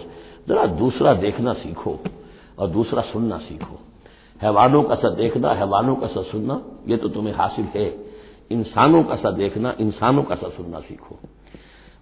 जरा 0.50 0.66
दूसरा 0.66 1.14
देखना 1.14 1.54
सीखो 1.54 2.00
और 2.60 2.68
दूसरा 2.68 3.02
सुनना 3.02 3.38
सीखो। 3.38 3.80
हैवानों 4.42 4.84
का 4.84 4.96
सा 4.96 5.10
देखना, 5.10 5.50
हैवानों 5.54 5.96
का 5.96 6.08
सा 6.08 6.22
सुनना 6.22 6.62
यह 6.88 6.98
तो 6.98 7.10
तुम्हें 7.10 7.34
हासिल 7.34 7.66
है। 7.76 7.86
इंसानों 8.52 9.04
का 9.04 9.16
सा 9.16 9.32
देखना, 9.32 9.74
इंसानों 9.80 10.24
का 10.24 10.36
सा 10.36 10.50
सुनना 10.50 10.80
सीखो। 10.80 11.20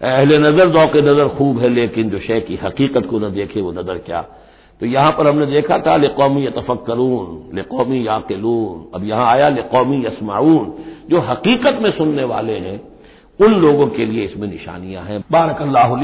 अहले 0.02 0.38
नज़र, 0.38 0.66
दौके 0.66 1.02
नज़र 1.02 1.28
खूब 1.28 1.60
है, 1.60 1.70
लेकिन 1.70 2.10
जो 2.10 2.20
शे 2.20 2.40
की 2.42 2.60
हकीकत 2.64 3.06
को 3.06 3.20
न 3.20 3.32
देखे 3.32 3.62
वो 3.62 3.72
नज़र 3.72 3.98
क्या? 3.98 4.26
तो 4.82 4.86
यहाँ 4.86 5.12
पर 5.12 5.28
हमने 5.28 5.46
देखा 5.46 5.78
था, 5.78 5.96
लेकौमी 5.96 6.46
यतफक 6.46 6.84
करून 6.88 7.56
लेकौमी 7.56 8.08
याकिलून। 8.08 8.92
अब 8.96 9.06
यहाँ 9.06 9.26
आया 9.28 9.50
लेकौमी 9.50 10.06
यसमाउन 10.06 10.74
जो 11.10 11.20
हकीकत 11.22 11.80
में 11.82 11.92
सुनने 11.92 12.24
वाले 12.24 12.58
हैं, 12.58 12.80
उन 13.40 13.54
लोगों 13.54 13.88
के 13.88 14.06
लिए 14.06 14.26
इसमें 14.26 14.48
निशानियाँ 14.48 15.04
हैं। 15.04 15.20
बारक 15.32 15.62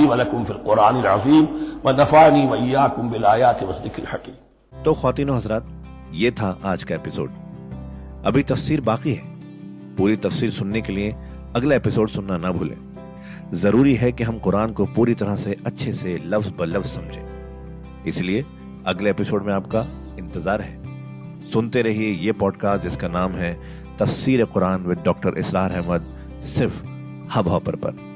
वलकुम 0.09 0.43
फिल 0.43 0.55
कुरान 0.55 1.01
अजीम, 1.03 1.45
व 1.85 1.91
नफानी 2.01 2.45
मैया 2.47 2.87
कुम 2.87 3.09
बिलायात 3.09 3.63
वसदिकिल 3.63 4.05
हकीम। 4.13 4.83
तो 4.83 4.93
खातिन 4.93 5.29
हजरात, 5.29 5.67
ये 6.13 6.31
था 6.31 6.59
आज 6.65 6.83
का 6.83 6.95
एपिसोड। 6.95 7.29
अभी 8.25 8.43
तफसीर 8.43 8.81
बाकी 8.81 9.13
है। 9.13 9.23
पूरी 9.95 10.15
तफसीर 10.15 10.49
सुनने 10.49 10.81
के 10.81 10.93
लिए 10.93 11.15
अगला 11.55 11.75
एपिसोड 11.75 12.07
सुनना 12.07 12.37
ना 12.37 12.51
भूलें। 12.51 12.77
ज़रूरी 13.53 13.95
है 13.95 14.11
कि 14.11 14.23
हम 14.23 14.37
कुरान 14.39 14.73
को 14.73 14.85
पूरी 14.85 15.13
तरह 15.13 15.35
से 15.35 15.55
अच्छे 15.65 15.93
से 15.93 16.17
लफ्ज 16.25 16.53
ब 16.59 16.63
लफ्ज 16.63 16.87
समझें। 16.87 18.03
इसलिए 18.07 18.43
अगले 18.87 19.09
एपिसोड 19.09 19.43
में 19.43 19.53
आपका 19.53 19.79
इंतज़ार 20.19 20.61
है। 20.61 21.41
सुनते 21.41 21.81
रहिए 21.81 22.11
ये 22.15 22.31
पॉडकास्ट 22.31 22.83
जिसका 22.83 23.07
नाम 23.07 23.31
है 23.31 23.53
तफसीर 23.99 24.43
कुरान 24.45 24.85
विद 24.85 24.99
डॉक्टर 25.05 25.37
इसलार 25.37 25.71
अहमद, 25.71 26.05
सिर्फ़ 26.43 26.83
हब 27.35 27.47
हॉपर 27.47 27.75
पर। 27.75 28.14